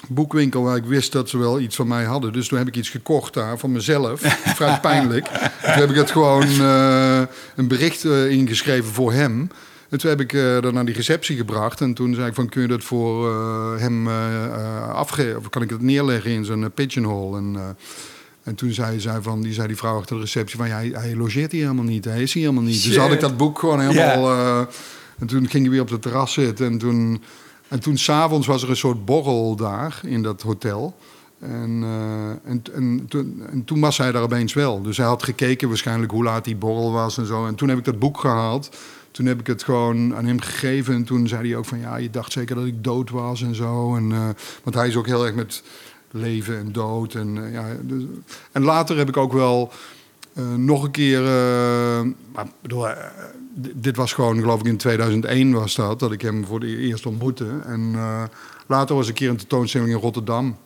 [0.08, 2.34] boekwinkel waar ik wist dat ze wel iets van mij hadden.
[2.34, 4.20] Dus toen heb ik iets gekocht daar van mezelf.
[4.56, 5.26] Vrij pijnlijk.
[5.28, 6.48] Toen heb ik het gewoon
[7.56, 9.50] een bericht ingeschreven voor hem.
[9.90, 11.82] En toen heb ik uh, dat naar die receptie gebracht.
[11.82, 15.38] En toen zei ik van, kun je dat voor uh, hem uh, afgeven?
[15.38, 17.38] Of kan ik het neerleggen in zo'n pigeonhole?
[17.38, 17.78] En,
[18.44, 20.68] en toen zei, zei van, die, zei die vrouw achter de receptie van...
[20.68, 22.80] Ja, hij, hij logeert hier helemaal niet, hij is hier helemaal niet.
[22.80, 22.94] Shit.
[22.94, 24.30] Dus had ik dat boek gewoon helemaal...
[25.20, 26.66] en toen ging hij weer op het terras zitten.
[26.66, 27.22] En toen,
[27.68, 30.96] en toen s'avonds was er een soort borrel daar in dat hotel...
[31.40, 34.82] En, uh, en, en, toen, en, toen was hij daar opeens wel.
[34.82, 37.48] Dus hij had gekeken waarschijnlijk hoe laat die borrel was en zo.
[37.48, 38.78] En toen heb ik dat boek gehaald.
[39.16, 40.94] Toen heb ik het gewoon aan hem gegeven.
[40.94, 43.56] En toen zei hij ook van ja, je dacht zeker dat ik dood was en
[43.56, 43.96] zo.
[43.96, 44.30] En, uh,
[44.64, 45.64] want hij is ook heel erg met
[46.12, 47.14] leven en dood.
[47.14, 48.04] En, uh, ja, dus,
[48.52, 49.72] en later heb ik ook wel
[50.56, 51.22] nog een keer.
[52.34, 52.88] maar bedoel,
[53.74, 56.00] dit was gewoon, geloof ik, in 2001 was dat.
[56.00, 57.48] Dat ik hem voor de eerst ontmoette.
[57.66, 57.96] En
[58.68, 60.58] later was een keer een tentoonstelling in Rotterdam.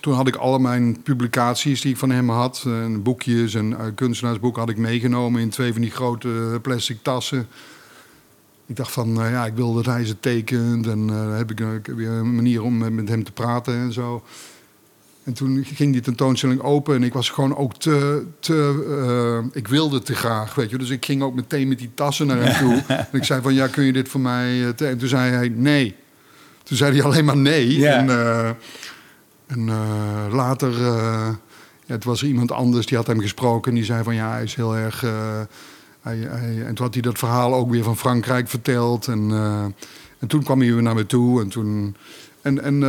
[0.00, 4.60] Toen had ik alle mijn publicaties die ik van hem had, en boekjes en kunstenaarsboeken,
[4.60, 7.48] had ik meegenomen in twee van die grote plastic tassen.
[8.68, 11.86] Ik dacht van, uh, ja, ik wil dat hij ze tekent en uh, heb ik
[11.86, 14.22] weer een manier om met, met, hem te praten en zo.
[15.24, 20.02] En toen ging die tentoonstelling open en ik was gewoon ook te, te ik wilde
[20.02, 20.78] te graag, weet je.
[20.78, 22.82] Dus ik ging ook meteen met die tassen naar hem toe.
[22.96, 25.96] en ik zei van, ja, kun je dit voor mij En toen zei hij, nee.
[26.62, 27.88] Toen zei hij alleen maar nee.
[27.88, 28.08] En,
[29.46, 33.70] en uh, later, ja, het was iemand anders die had hem gesproken.
[33.70, 35.04] En die zei van ja, hij is heel erg.
[36.08, 39.06] Hij, hij, en toen had hij dat verhaal ook weer van Frankrijk verteld.
[39.06, 39.30] En,
[40.18, 41.40] en toen kwam hij weer naar me toe.
[41.40, 41.96] En toen.
[42.42, 42.80] En, en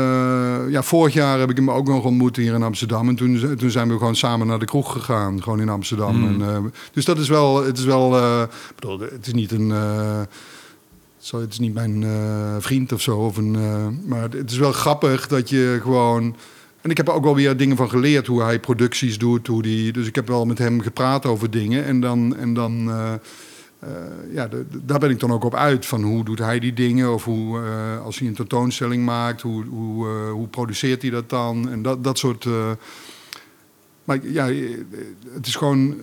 [0.69, 3.07] ja, vorig jaar heb ik hem ook nog ontmoet hier in Amsterdam.
[3.09, 6.15] En toen, toen zijn we gewoon samen naar de kroeg gegaan, gewoon in Amsterdam.
[6.15, 6.41] Mm.
[6.41, 8.09] En, dus dat is wel, het is wel,
[8.75, 9.73] bedoel, het is niet een,
[11.17, 12.05] zo, het is niet mijn
[12.59, 13.17] vriend of zo.
[13.17, 13.57] Of een,
[14.05, 16.35] maar het is wel grappig dat je gewoon.
[16.81, 19.47] En ik heb er ook wel weer dingen van geleerd hoe hij producties doet.
[19.47, 21.85] Hoe die, dus ik heb wel met hem gepraat over dingen.
[21.85, 22.35] En dan.
[22.35, 23.13] En dan uh,
[24.31, 25.85] ja, de, daar ben ik dan ook op uit.
[25.85, 27.13] Van hoe doet hij die dingen?
[27.13, 27.59] Of hoe,
[28.03, 31.69] als hij een tentoonstelling maakt, hoe, hoe, hoe produceert hij dat dan?
[31.69, 32.47] En dat, dat soort.
[34.03, 34.45] maar ja,
[35.33, 35.95] het is gewoon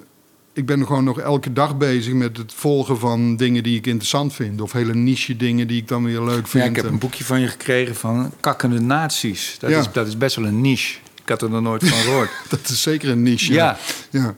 [0.57, 4.34] ik ben gewoon nog elke dag bezig met het volgen van dingen die ik interessant
[4.34, 4.61] vind.
[4.61, 6.64] Of hele niche dingen die ik dan weer leuk vind.
[6.64, 9.57] Ja, ik heb een boekje van je gekregen van kakkende naties.
[9.59, 10.98] Dat, is, dat is best wel een niche.
[11.22, 12.30] Ik had er nog nooit van gehoord.
[12.48, 13.52] dat is zeker een niche.
[13.52, 13.76] Ja.
[14.11, 14.34] Ja,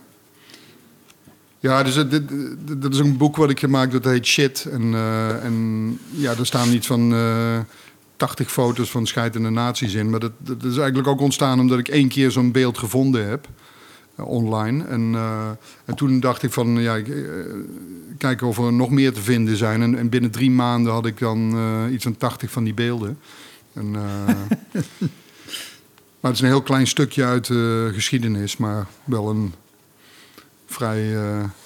[1.58, 2.22] ja dus dit,
[2.80, 4.64] dat is een boek wat ik gemaakt dat heet Shit.
[4.64, 7.12] En, uh, en ja, er staan iets van...
[7.12, 7.60] Uh, eh,
[8.16, 10.10] 80 foto's van scheidende naties in.
[10.10, 13.48] Maar dat, dat is eigenlijk ook ontstaan omdat ik één keer zo'n beeld gevonden heb.
[14.18, 14.84] Eh, online.
[14.84, 15.50] En, uh,
[15.84, 17.04] en toen dacht ik van, ja, uh,
[18.18, 19.82] kijken of er nog meer te vinden zijn.
[19.82, 21.56] En, en binnen drie maanden had ik dan
[21.92, 23.18] iets van 80 van die beelden.
[23.72, 23.90] En,
[26.20, 29.54] maar het is een heel klein stukje uit de geschiedenis, maar wel een
[30.66, 31.16] vrij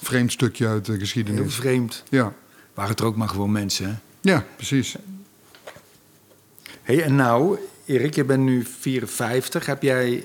[0.03, 1.41] vreemd stukje uit de geschiedenis.
[1.41, 2.05] Heel vreemd.
[2.09, 2.33] Ja.
[2.75, 3.95] Waren het er ook maar gewoon mensen, hè?
[4.21, 4.97] Ja, precies.
[6.83, 9.67] hey, en nou, Erik, je bent nu 54.
[9.67, 10.25] Heb jij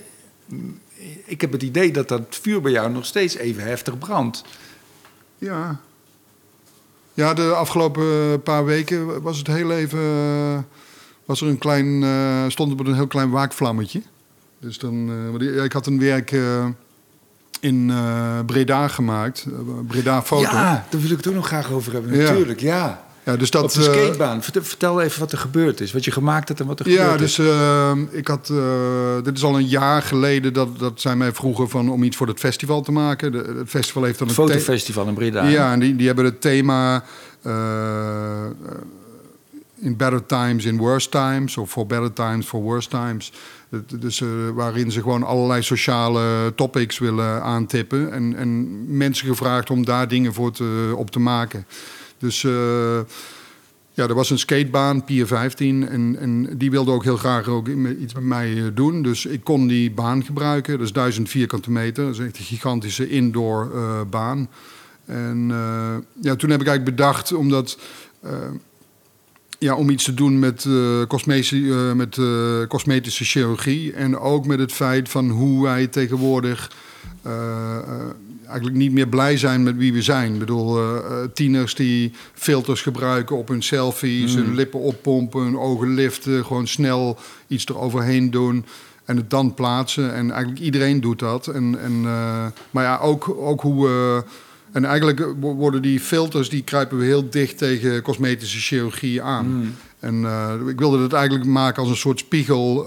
[1.27, 4.43] ik heb het idee dat dat vuur bij jou nog steeds even heftig brandt.
[5.37, 5.79] Ja.
[7.13, 9.99] Ja, de afgelopen paar weken was het heel even.
[11.25, 12.01] Was er een klein.
[12.01, 14.01] Uh, stond op een heel klein waakvlammetje.
[14.59, 15.09] Dus dan.
[15.39, 16.31] Uh, ik had een werk.
[16.31, 16.65] Uh,
[17.59, 17.91] in
[18.45, 19.45] Breda gemaakt.
[19.87, 20.41] Breda Foto.
[20.41, 22.17] Ja, daar wil ik het ook nog graag over hebben.
[22.17, 22.75] Natuurlijk, ja.
[22.77, 24.43] Ja, dus dat, Op de eh, skatebaan.
[24.43, 25.91] Vertel even wat er gebeurd is.
[25.91, 27.35] Wat je gemaakt hebt en wat er gebeurd is.
[27.35, 28.49] Ja, dus uh, ik had...
[28.51, 32.17] Uh, dit is al een jaar geleden dat, dat zij mij vroegen van, om iets
[32.17, 33.31] voor het festival te maken.
[33.31, 34.33] De, het festival heeft dan een...
[34.33, 35.47] Fotofestival in Breda.
[35.47, 37.03] Ja, en die, die hebben het thema...
[39.79, 41.57] in better times, in worse times.
[41.57, 43.31] Of for better times, for worse times.
[43.99, 44.23] Dus
[44.53, 48.11] waarin ze gewoon allerlei sociale topics willen aantippen.
[48.11, 51.65] En, en mensen gevraagd om daar dingen voor te, op te maken.
[52.17, 52.99] Dus uh,
[53.93, 55.87] ja, er was een skatebaan, Pier 15.
[55.87, 57.67] En, en die wilde ook heel graag ook
[58.01, 59.01] iets met mij eh, doen.
[59.01, 60.77] Dus ik kon die baan gebruiken.
[60.77, 62.05] Dat is 1000 vierkante meter.
[62.05, 64.49] Dat is echt een gigantische indoor uh, baan.
[65.05, 65.47] En
[66.21, 67.79] ja, toen heb ik eigenlijk bedacht, omdat
[69.59, 70.67] ja, om iets te doen met,
[71.07, 72.19] cosmetische, met
[72.67, 73.93] cosmetische chirurgie.
[73.93, 76.71] En ook met het feit van hoe wij tegenwoordig
[78.47, 80.33] eigenlijk niet meer blij zijn met wie we zijn.
[80.33, 80.99] Ik bedoel, uh,
[81.33, 84.43] tieners die filters gebruiken op hun selfies, mm.
[84.43, 87.17] hun lippen oppompen, hun ogen liften, gewoon snel
[87.47, 88.65] iets eroverheen doen
[89.05, 90.13] en het dan plaatsen.
[90.13, 91.47] En eigenlijk iedereen doet dat.
[91.47, 93.87] En, en, uh, maar ja, ook, ook hoe.
[93.87, 94.31] Uh,
[94.71, 99.47] en eigenlijk worden die filters, die kruipen we heel dicht tegen cosmetische chirurgie aan.
[99.47, 99.75] Mm.
[99.99, 100.25] En
[100.67, 102.83] ik wilde het eigenlijk maken als een soort spiegel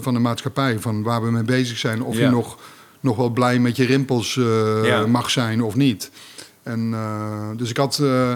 [0.00, 0.78] van de maatschappij.
[0.78, 2.02] Van waar we mee bezig zijn.
[2.02, 2.58] Of je nog
[3.00, 6.10] nog wel blij met je rimpels uh, mag zijn of niet.
[6.62, 8.32] En, uh, dus ik had, uh,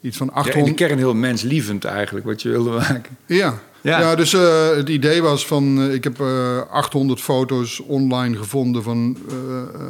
[0.00, 0.76] iets van Ja, in de 800...
[0.76, 3.16] kern heel menslievend eigenlijk, wat je wilde maken.
[3.26, 4.00] Ja, Ja.
[4.00, 4.14] ja.
[4.14, 5.78] dus eh, het idee was van...
[5.80, 9.80] eh, ik heb eh 800 foto's online gevonden van eh, eh,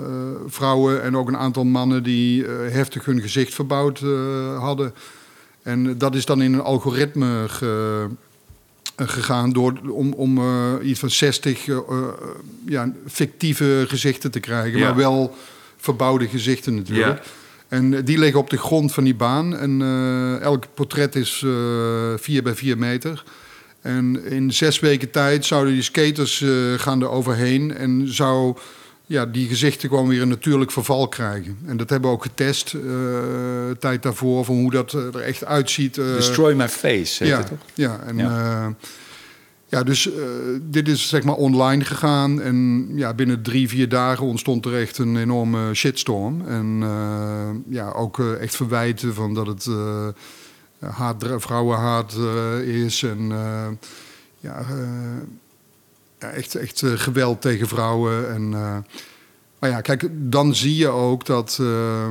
[0.46, 1.02] vrouwen...
[1.02, 4.94] en ook een aantal mannen die eh, heftig hun gezicht verbouwd eh, hadden.
[5.62, 8.14] En dat is dan in een algoritme ge- eh,
[9.08, 9.52] gegaan...
[9.52, 11.82] Door, om, om eh, iets van 60 eh, eh,
[12.66, 14.78] ja, fictieve gezichten te krijgen.
[14.78, 14.86] Ja.
[14.86, 15.36] Maar wel
[15.76, 17.24] verbouwde gezichten natuurlijk.
[17.24, 17.30] Ja.
[17.72, 19.56] En eh, die liggen op de grond van die baan.
[19.56, 23.24] En eh, elk portret is eh 4 bij 4 meter.
[23.80, 27.76] En in zes weken tijd zouden die skaters eh, gaan er overheen.
[27.76, 28.56] En zou
[29.12, 31.58] ja, die gezichten gewoon weer een natuurlijk verval krijgen.
[31.66, 32.74] En dat hebben we ook getest.
[32.74, 32.80] eh
[33.78, 34.44] tijd daarvoor.
[34.44, 35.98] Van hoe dat eh, er echt uitziet.
[35.98, 37.58] eh, Destroy my face, heet ja, het toch?
[37.74, 38.28] ja, en Ja.
[38.28, 38.74] ja.
[39.68, 40.08] ja, dus
[40.62, 42.40] dit is zeg maar online gegaan.
[42.40, 46.48] En ja, binnen drie, vier dagen ontstond er echt een enorme shitstorm.
[46.48, 46.82] En
[47.68, 49.68] ja, ook echt verwijten van dat het
[50.80, 52.16] haat, vrouwenhaat
[52.64, 53.02] is.
[53.02, 53.32] En
[54.40, 54.64] ja,
[56.22, 58.34] ja, echt, echt eh, geweld tegen vrouwen.
[58.34, 58.76] En, eh,
[59.58, 61.58] maar ja, kijk, dan zie je ook dat...
[61.60, 62.06] eh,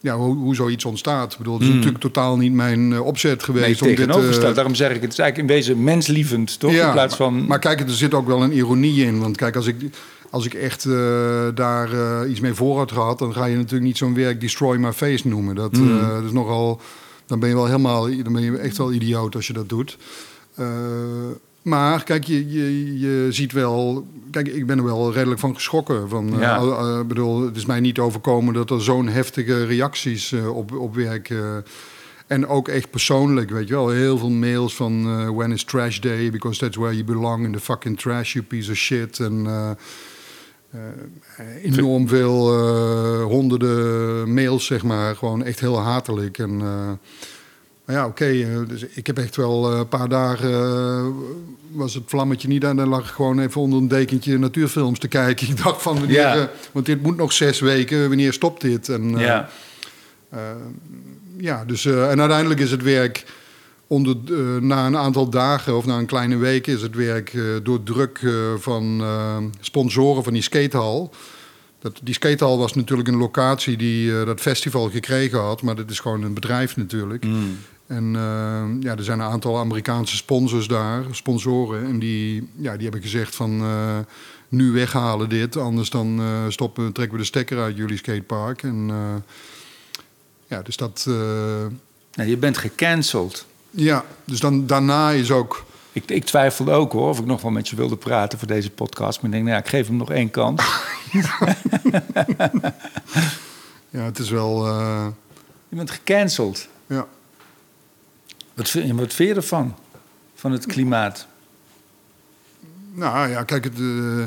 [0.00, 1.32] ja, hoe, hoe zoiets ontstaat.
[1.32, 1.74] Ik bedoel, het is Mm.
[1.74, 3.96] natuurlijk totaal niet mijn eh, opzet Nee, geweest om dit...
[3.96, 4.48] tegenovergesteld.
[4.48, 6.72] eh, Daarom zeg ik, het is eigenlijk in wezen menslievend, toch?
[6.72, 7.34] in plaats van...
[7.38, 9.18] maar, maar kijk, er zit ook wel een ironie in.
[9.20, 9.76] Want kijk, als ik,
[10.30, 10.84] als ik echt
[11.54, 13.18] daar iets mee voor had gehad...
[13.18, 15.54] dan ga je natuurlijk niet zo'n werk Destroy My Face noemen.
[15.54, 16.00] Dat, Mm.
[16.00, 16.80] eh, dat is nogal...
[17.26, 18.22] Dan ben je wel helemaal...
[18.22, 19.98] Dan ben je echt wel idioot als je dat doet.
[21.64, 24.06] Eh, maar kijk, je, je, je ziet wel...
[24.30, 26.08] Kijk, ik ben er wel redelijk van geschrokken.
[26.08, 26.56] Van, eh, Ja.
[26.58, 30.72] eh, ik bedoel, het is mij niet overkomen dat er zo'n heftige reacties eh, op,
[30.76, 31.30] op werk...
[31.30, 31.56] eh,
[32.26, 33.88] en ook echt persoonlijk, weet je wel.
[33.88, 37.52] Heel veel mails van eh, when is trash day, because that's where you belong in
[37.52, 39.20] the fucking trash, you piece of shit.
[39.20, 39.70] En eh,
[40.70, 45.16] eh, enorm veel eh, honderden mails, zeg maar.
[45.16, 46.38] Gewoon echt heel hatelijk.
[46.38, 46.90] En, eh,
[47.84, 48.24] maar ja, oké.
[48.24, 50.50] eh, dus ik heb echt wel eh, een paar dagen...
[50.52, 51.06] eh,
[51.72, 52.76] was het vlammetje niet aan.
[52.76, 55.48] Dan lag ik gewoon even onder een dekentje natuurfilms te kijken.
[55.48, 56.50] Ik dacht van, wanneer, Ja.
[56.72, 58.08] want dit moet nog zes weken.
[58.08, 58.88] Wanneer stopt dit?
[58.88, 59.48] En, ja.
[61.36, 63.24] ja, dus, en uiteindelijk is het werk
[63.86, 64.16] onder,
[64.62, 68.20] na een aantal dagen of na een kleine week is het werk door druk
[68.58, 69.02] van
[69.60, 71.14] sponsoren van die skatehal.
[71.78, 76.00] Dat, die skatehal was natuurlijk een locatie die dat festival gekregen had, maar dat is
[76.00, 77.24] gewoon een bedrijf natuurlijk.
[77.24, 77.56] Mm.
[77.86, 82.82] En eh, ja, er zijn een aantal Amerikaanse sponsors daar, sponsoren, en die, ja, die
[82.82, 83.98] hebben gezegd van eh,
[84.48, 88.62] nu weghalen dit, anders dan eh, stoppen, trekken we de stekker uit jullie skatepark.
[88.62, 89.34] En eh,
[90.46, 91.04] ja, dus dat.
[92.14, 93.46] Nou, je bent gecanceld.
[93.70, 95.64] ja, dus dan, daarna is ook.
[95.92, 98.70] Ik, ik twijfelde ook hoor, of ik nog wel met je wilde praten voor deze
[98.70, 99.16] podcast.
[99.16, 100.62] Maar ik denk, nou ja, ik geef hem nog één kans.
[103.90, 104.66] Ja, het is wel.
[105.68, 106.68] Je bent gecanceld.
[106.86, 107.06] ja.
[108.54, 109.74] Wat vind, wat vind je ervan?
[110.34, 111.26] Van het klimaat?
[112.94, 114.22] Nou ja, kijk, het, eh,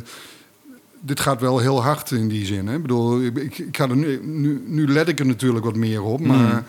[1.00, 2.68] dit gaat wel heel hard in die zin.
[2.68, 2.76] Hè?
[2.76, 6.20] Ik bedoel, ik, ga er nu, nu, nu let ik er natuurlijk wat meer op.
[6.20, 6.64] Maar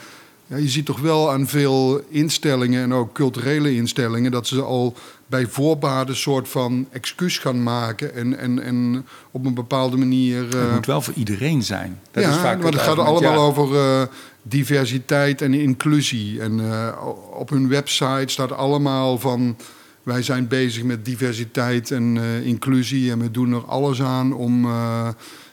[0.46, 4.30] ja, je ziet toch wel aan veel instellingen en ook culturele instellingen...
[4.30, 4.94] dat ze al
[5.26, 8.14] bij voorbaat een soort van excuus gaan maken...
[8.14, 10.44] en, en, en op een bepaalde manier...
[10.44, 12.00] het eh, moet wel voor iedereen zijn.
[12.10, 13.36] Dat ja, is vaak maar het gaat allemaal ja.
[13.36, 14.02] over eh,
[14.48, 16.40] diversiteit en inclusie.
[16.40, 19.56] En eh, op hun website staat allemaal van...
[20.02, 23.10] wij zijn bezig met diversiteit en eh, inclusie...
[23.10, 25.08] en we doen er alles aan om eh,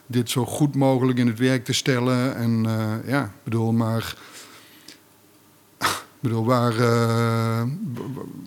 [0.05, 2.35] dit zo goed mogelijk in het werk te stellen.
[2.35, 2.65] En
[3.05, 4.15] ja, ik bedoel, maar...
[6.19, 6.73] Bedoel, waar,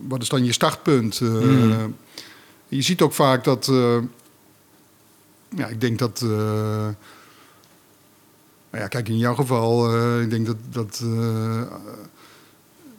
[0.08, 1.20] wat is dan je startpunt?
[1.20, 1.96] Eh, Mm.
[2.68, 3.70] Je ziet ook vaak dat...
[5.56, 6.24] ja, ik denk dat...
[8.76, 10.56] nou ja, kijk, in jouw geval, eh, ik denk dat.
[10.72, 11.60] dat eh,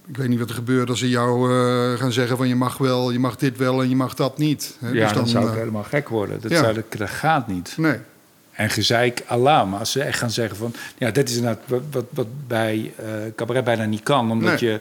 [0.07, 2.77] ik weet niet wat er gebeurt als ze jou eh, gaan zeggen van je mag
[2.77, 4.75] wel, je mag dit wel en je mag dat niet.
[4.79, 4.89] Hè?
[4.89, 6.41] Ja, Dus dan, zou ik helemaal gek worden.
[6.41, 6.57] Dat, ja.
[6.59, 7.73] zou, dat, dat gaat niet.
[7.77, 7.97] Nee.
[8.51, 9.69] En gezeik Allah.
[9.69, 10.73] Maar als ze echt gaan zeggen van...
[10.97, 12.93] Ja, dit is inderdaad wat, wat, wat bij
[13.35, 14.31] cabaret bijna niet kan.
[14.31, 14.69] Omdat Nee.
[14.71, 14.79] je...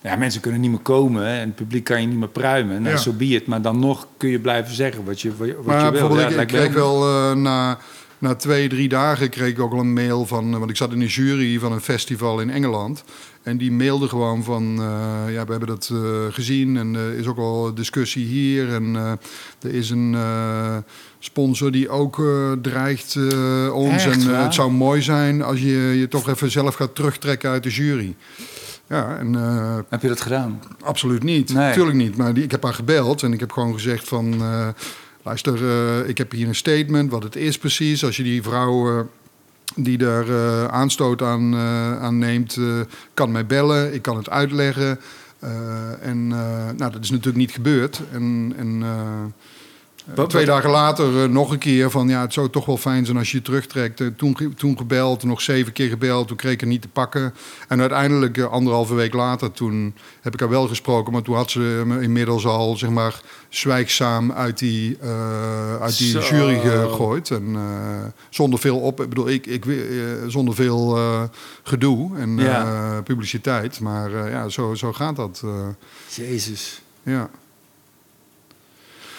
[0.00, 2.82] Ja, mensen kunnen niet meer komen hè, en het publiek kan je niet meer pruimen.
[2.82, 3.00] Nou, Ja.
[3.00, 3.46] zo be it.
[3.46, 5.90] Maar dan nog kun je blijven zeggen wat je, wat je Maar wil.
[5.90, 7.78] bijvoorbeeld, Ja, ik, ik wel eh, na,
[8.18, 10.52] na twee, drie dagen kreeg ik ook al een mail van...
[10.52, 13.04] eh, want ik zat in een jury van een festival in Engeland.
[13.42, 14.76] En die mailde gewoon van...
[14.78, 15.98] eh, ja, we hebben dat eh,
[16.30, 18.72] gezien en er is ook al discussie hier.
[18.72, 19.10] En eh,
[19.62, 20.76] er is een eh,
[21.18, 24.04] sponsor die ook eh, dreigt eh, ons.
[24.06, 27.62] Echt en het zou mooi zijn als je je toch even zelf gaat terugtrekken uit
[27.62, 28.16] de jury.
[28.88, 29.34] Ja, en...
[29.34, 30.62] eh, Heb je dat gedaan?
[30.82, 31.48] Absoluut niet.
[31.52, 31.66] Nee.
[31.68, 32.16] Natuurlijk niet.
[32.16, 34.32] Maar die, ik heb haar gebeld en ik heb gewoon gezegd van...
[34.40, 34.68] eh,
[35.28, 38.04] luister, eh, ik heb hier een statement, wat het is precies.
[38.04, 38.98] Als je die vrouw...
[38.98, 39.04] eh,
[39.74, 42.58] die daar eh, aanstoot aan, neemt,
[43.14, 43.94] kan mij bellen.
[43.94, 44.98] Ik kan het uitleggen.
[46.00, 46.28] En
[46.76, 48.00] nou, dat is natuurlijk niet gebeurd.
[48.12, 48.84] En, en
[50.16, 53.04] eh, twee dagen later eh, nog een keer van ja, het zou toch wel fijn
[53.04, 54.00] zijn als je je terugtrekt.
[54.00, 57.34] Eh, toen, toen gebeld, nog zeven keer gebeld, toen kreeg ik er niet te pakken.
[57.68, 61.12] En uiteindelijk, anderhalve week later, toen heb ik haar wel gesproken.
[61.12, 64.98] Maar toen had ze me inmiddels al, zeg maar, zwijgzaam uit die,
[65.80, 66.20] uit die Zo.
[66.20, 67.30] jury gegooid.
[67.30, 67.56] En
[68.30, 69.64] zonder veel op, ik bedoel, ik, ik,
[70.26, 70.98] zonder veel
[71.62, 73.00] gedoe en Ja.
[73.04, 73.80] publiciteit.
[73.80, 75.42] Maar ja, zo, zo gaat dat.
[76.14, 76.82] Jezus.
[77.02, 77.30] Ja.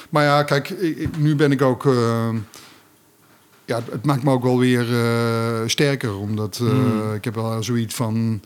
[0.09, 1.85] Maar ja, kijk, ik- nu ben ik ook.
[1.85, 2.29] eh,
[3.65, 6.15] ja, het maakt me ook wel weer eh, sterker.
[6.17, 7.13] Omdat eh, Hmm.
[7.13, 8.41] ik heb wel zoiets van.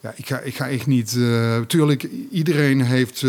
[0.00, 1.18] Ja, ik ga, ik ga echt niet.
[1.66, 3.22] tuurlijk, iedereen heeft.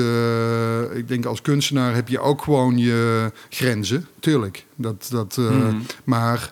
[0.98, 4.08] ik denk als kunstenaar heb je ook gewoon je grenzen.
[4.20, 4.66] Tuurlijk.
[4.76, 5.82] Dat, dat, Hmm.
[6.04, 6.52] Maar.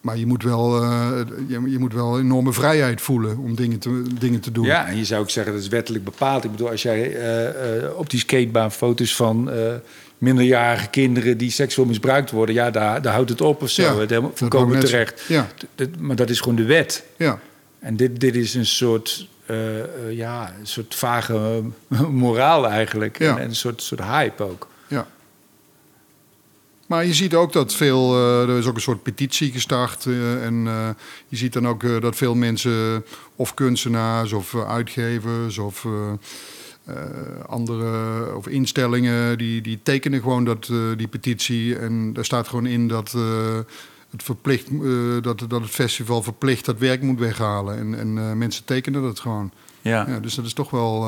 [0.00, 1.10] Maar je moet, wel, eh,
[1.48, 4.64] je, je moet wel enorme vrijheid voelen om dingen te, dingen te doen.
[4.64, 6.44] Ja, en je zou ook zeggen dat is wettelijk bepaald.
[6.44, 9.50] Ik bedoel, als jij eh, eh, op die skatebaan foto's van
[10.18, 13.82] minderjarige kinderen die seksueel misbruikt worden, ja, daar, daar houdt het op of zo.
[13.82, 15.24] Ja, het helemaal net terecht.
[15.28, 17.04] Ja, dat- maar dat is gewoon de wet.
[17.16, 17.38] ja.
[17.78, 19.28] En dit, dit is een soort,
[20.10, 21.62] ja, een soort vage
[22.24, 23.18] moraal eigenlijk.
[23.18, 23.30] Ja.
[23.30, 24.68] En, en een soort, soort hype ook.
[26.90, 30.06] Maar je ziet ook dat veel, eh, er is ook een soort petitie gestart.
[30.06, 30.88] eh, en eh,
[31.28, 33.04] je ziet dan ook dat veel mensen,
[33.36, 35.86] of kunstenaars of uitgevers of
[37.46, 41.78] andere of instellingen, die, die tekenen gewoon dat, die petitie.
[41.78, 43.12] En daar staat gewoon in dat,
[44.10, 44.66] het, verplicht,
[45.22, 47.78] dat, dat het festival verplicht dat werk moet weghalen.
[47.78, 49.50] En, en mensen tekenen dat gewoon.
[49.80, 50.06] Ja.
[50.08, 51.04] Ja, dus dat is toch wel.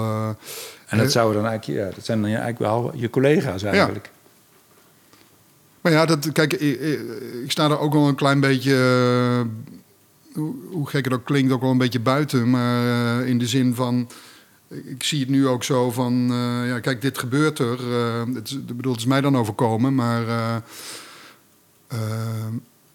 [0.87, 4.11] En dat zouden dan eigenlijk, ja, dat zijn dan eigenlijk wel je collega's eigenlijk.
[5.83, 9.47] Maar ja, dat, kijk, ik, ik- sta er ook wel een klein beetje, eh,
[10.35, 12.51] hoe, hoe gek het ook klinkt, ook wel een beetje buiten.
[12.51, 14.09] Maar eh, in de zin van,
[14.68, 17.78] ik zie het nu ook zo van, eh, ja, kijk, dit gebeurt er.
[17.93, 20.22] eh, het, ik bedoel, het is mij dan overkomen, maar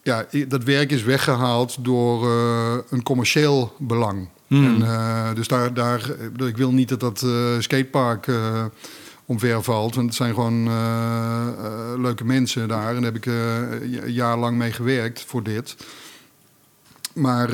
[0.04, 2.28] ja, dat werk is weggehaald door
[2.90, 4.30] een commercieel belang.
[4.48, 4.82] Hmm.
[4.84, 6.10] En, dus daar, daar,
[6.48, 7.26] ik wil niet dat dat
[7.64, 8.28] skatepark
[9.28, 9.96] eh, omver valt.
[9.96, 12.96] Want het zijn gewoon eh, eh, leuke mensen daar.
[12.96, 15.76] En daar heb ik eh, een jaar lang mee gewerkt voor dit.
[17.14, 17.50] Maar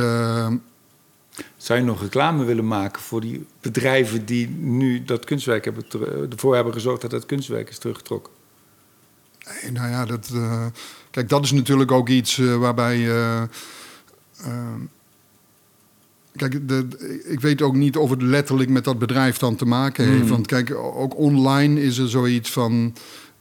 [1.58, 5.86] Zou je nog reclame willen maken voor die bedrijven die nu dat kunstwerk hebben
[6.30, 8.34] ervoor hebben gezorgd dat het kunstwerk is teruggetrokken?
[9.62, 10.32] nee, nou ja, dat,
[11.12, 13.10] kijk, dat is natuurlijk ook iets waarbij.
[16.36, 16.88] Kijk, de,
[17.28, 20.20] ik weet ook niet of het letterlijk met dat bedrijf dan te maken heeft.
[20.20, 20.30] Hmm.
[20.30, 22.94] Want kijk, ook online is er zoiets van.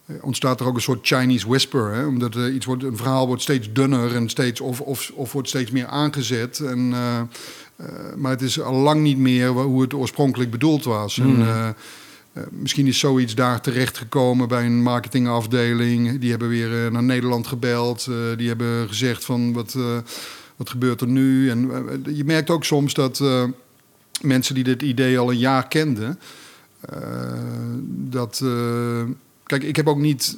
[0.07, 1.93] eh, Ontstaat er ook een soort Chinese whisper.
[1.95, 2.07] Hè?
[2.07, 5.71] Omdat iets wordt, een verhaal wordt steeds dunner en steeds, of, of, of wordt steeds
[5.71, 6.61] meer aangezet.
[6.61, 7.19] En, eh,
[7.77, 7.87] eh,
[8.17, 11.19] maar het is al lang niet meer hoe het oorspronkelijk bedoeld was.
[11.19, 11.75] En, Hmm.
[12.51, 16.19] misschien is zoiets daar terechtgekomen bij een marketingafdeling.
[16.21, 18.09] Die hebben weer naar Nederland gebeld.
[18.37, 19.77] Die hebben gezegd van wat,
[20.63, 21.51] wat gebeurt er nu?
[21.51, 21.71] En
[22.07, 23.45] eh, je merkt ook soms dat eh,
[24.21, 26.19] mensen die dit idee al een jaar kenden...
[26.81, 26.99] eh,
[28.11, 28.43] dat...
[29.47, 30.37] kijk, ik heb ook niet...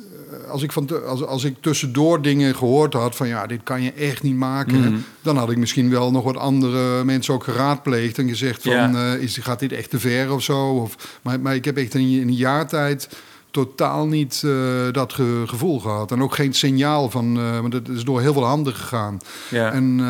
[0.48, 3.82] Als ik, van te- als, als ik tussendoor dingen gehoord had van ja, dit kan
[3.82, 4.94] je echt niet maken, Mhm.
[5.22, 9.14] dan had ik misschien wel nog wat andere mensen ook geraadpleegd en gezegd van Ja.
[9.14, 10.68] eh, is, gaat dit echt te ver of zo?
[10.68, 13.08] Of, maar, maar ik heb echt in, in een jaar tijd
[13.54, 14.50] totaal niet eh,
[14.92, 16.10] dat ge- gevoel gehad.
[16.12, 19.18] En ook geen signaal van, eh, want het is door heel veel handen gegaan.
[19.50, 19.72] Ja.
[19.72, 20.06] En, eh,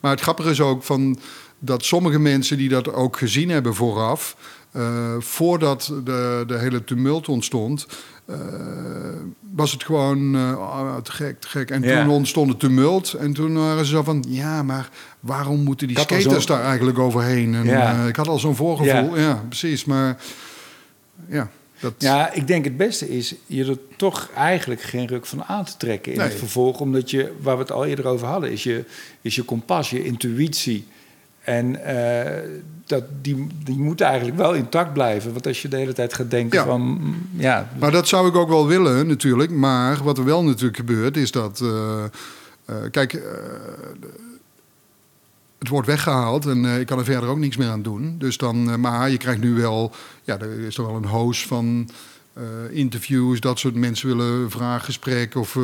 [0.00, 1.18] maar het grappige is ook van
[1.58, 4.36] dat sommige mensen die dat ook gezien hebben vooraf,
[5.18, 7.86] voordat de, de hele tumult ontstond,
[9.54, 11.70] was het gewoon oh, te gek, te gek.
[11.70, 12.02] En Ja.
[12.04, 14.88] toen ontstond het tumult en toen waren ze zo van, ja, maar
[15.20, 17.54] waarom moeten die skaters daar eigenlijk overheen?
[17.54, 18.04] En, Ja.
[18.06, 19.44] ik had al zo'n voorgevoel, ja.
[19.48, 19.84] precies.
[19.84, 20.16] Maar
[21.28, 21.50] ja,
[21.80, 21.92] dat...
[21.98, 25.76] Ja, ik denk het beste is je er toch eigenlijk geen ruk van aan te
[25.76, 26.28] trekken in Nee.
[26.28, 26.80] het vervolg.
[26.80, 28.84] Omdat je, waar we het al eerder over hadden, is je,
[29.20, 30.86] is je kompas, je intuïtie.
[31.40, 32.48] En eh,
[32.86, 35.32] dat, die, die moet eigenlijk wel intact blijven.
[35.32, 36.64] Want als je de hele tijd gaat denken Ja.
[36.64, 36.80] van...
[36.80, 39.50] mm, Ja, Maar dat zou ik ook wel willen, natuurlijk.
[39.50, 41.60] Maar wat er wel natuurlijk gebeurt, is dat.
[41.60, 42.04] eh,
[42.64, 43.22] eh, kijk,
[45.60, 48.14] het wordt weggehaald en eh, ik kan er verder ook niks meer aan doen.
[48.18, 49.92] Dus dan, eh, maar je krijgt nu wel.
[50.22, 51.90] Ja, er is er wel een host van.
[52.32, 55.54] eh, interviews, dat soort mensen willen vraaggesprek of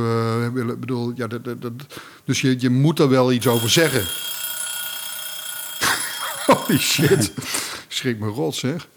[0.52, 1.72] willen, bedoel, ja, dat, dat,
[2.24, 4.04] dus je, je moet er wel iets over zeggen.
[6.46, 7.32] Holy shit,
[7.88, 8.88] schrik me rot zeg.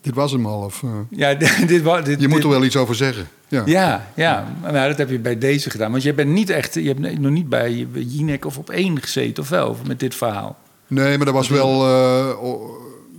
[0.00, 0.82] Dit was hem al, of...
[1.10, 1.34] ja
[1.66, 3.28] dit, wa- dit, Je moet er wel iets over zeggen.
[3.48, 3.62] Ja.
[3.66, 4.46] Ja, ja.
[4.62, 5.90] Nou, dat heb je bij deze gedaan.
[5.90, 9.42] Want je bent niet echt, je hebt nog niet bij Jinek of op één gezeten,
[9.42, 10.58] of wel, met dit verhaal?
[10.86, 12.28] Nee, maar er was wel, uh,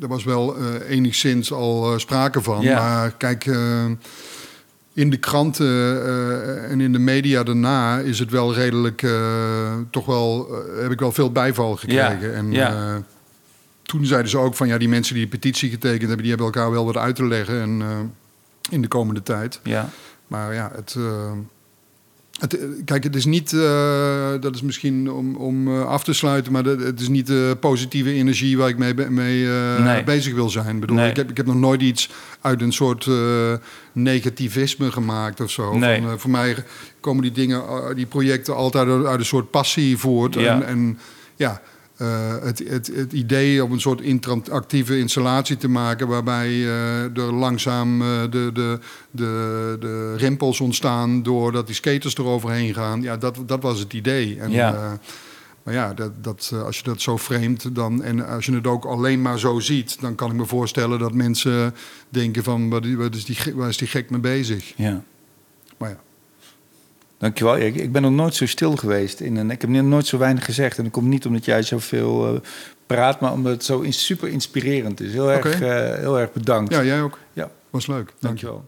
[0.01, 2.61] er was wel uh, enigszins al uh, sprake van.
[2.61, 2.79] Ja.
[2.79, 3.45] Maar kijk,
[4.93, 5.67] in de kranten
[6.69, 9.07] en in de media daarna is het wel redelijk,
[9.91, 10.47] toch wel,
[10.81, 12.29] heb ik wel veel bijval gekregen.
[12.29, 12.33] Ja.
[12.33, 13.01] En Ja.
[13.81, 16.45] toen zeiden ze ook van, ja, die mensen die de petitie getekend hebben, die hebben
[16.45, 17.81] elkaar wel wat uit te leggen en,
[18.69, 19.59] in de komende tijd.
[19.63, 19.89] Ja.
[20.29, 20.95] Maar ja, het.
[20.97, 21.31] uh,
[22.39, 23.51] het kijk, het is niet.
[23.51, 27.27] Uh, dat is misschien om, om uh, af te sluiten, maar de, het is niet
[27.27, 29.45] de positieve energie waar ik mee, mee
[29.79, 30.03] nee.
[30.03, 30.75] bezig wil zijn.
[30.75, 31.09] Ik bedoel, Nee.
[31.09, 32.09] ik, heb, ik heb nog nooit iets
[32.41, 33.09] uit een soort
[33.91, 35.77] negativisme gemaakt of zo.
[35.77, 36.01] Nee.
[36.01, 36.55] Van, voor mij
[36.99, 37.63] komen die dingen,
[37.95, 40.33] die projecten altijd uit, uit een soort passie voort.
[40.33, 40.53] Ja.
[40.53, 40.99] En, en
[41.35, 41.61] ja.
[42.01, 47.33] Uh, het, het, het, idee om een soort interactieve installatie te maken waarbij uh, er
[47.33, 48.79] langzaam uh, de, de,
[49.11, 53.01] de, de rimpels ontstaan doordat die skaters eroverheen gaan.
[53.01, 54.39] Ja, dat, dat was het idee.
[54.39, 54.99] En, Ja.
[55.63, 58.85] maar ja, dat, dat, als je dat zo framet dan, en als je het ook
[58.85, 61.75] alleen maar zo ziet, dan kan ik me voorstellen dat mensen
[62.09, 64.73] denken van wat, wat is, die, waar is die gek mee bezig?
[64.75, 65.03] Ja.
[65.77, 65.99] Maar ja.
[67.19, 67.57] Dankjewel.
[67.57, 69.19] Ik, ik ben nog nooit zo stil geweest.
[69.19, 70.77] In een, ik heb nooit zo weinig gezegd.
[70.77, 72.39] En dat komt niet omdat jij zoveel uh,
[72.85, 75.11] praat, maar omdat het zo in, super inspirerend is.
[75.11, 76.73] Heel erg, uh, heel erg bedankt.
[76.73, 77.17] Ja, jij ook.
[77.33, 77.51] Ja.
[77.69, 78.05] Was leuk.
[78.05, 78.27] Dank je.
[78.27, 78.65] Dankjewel.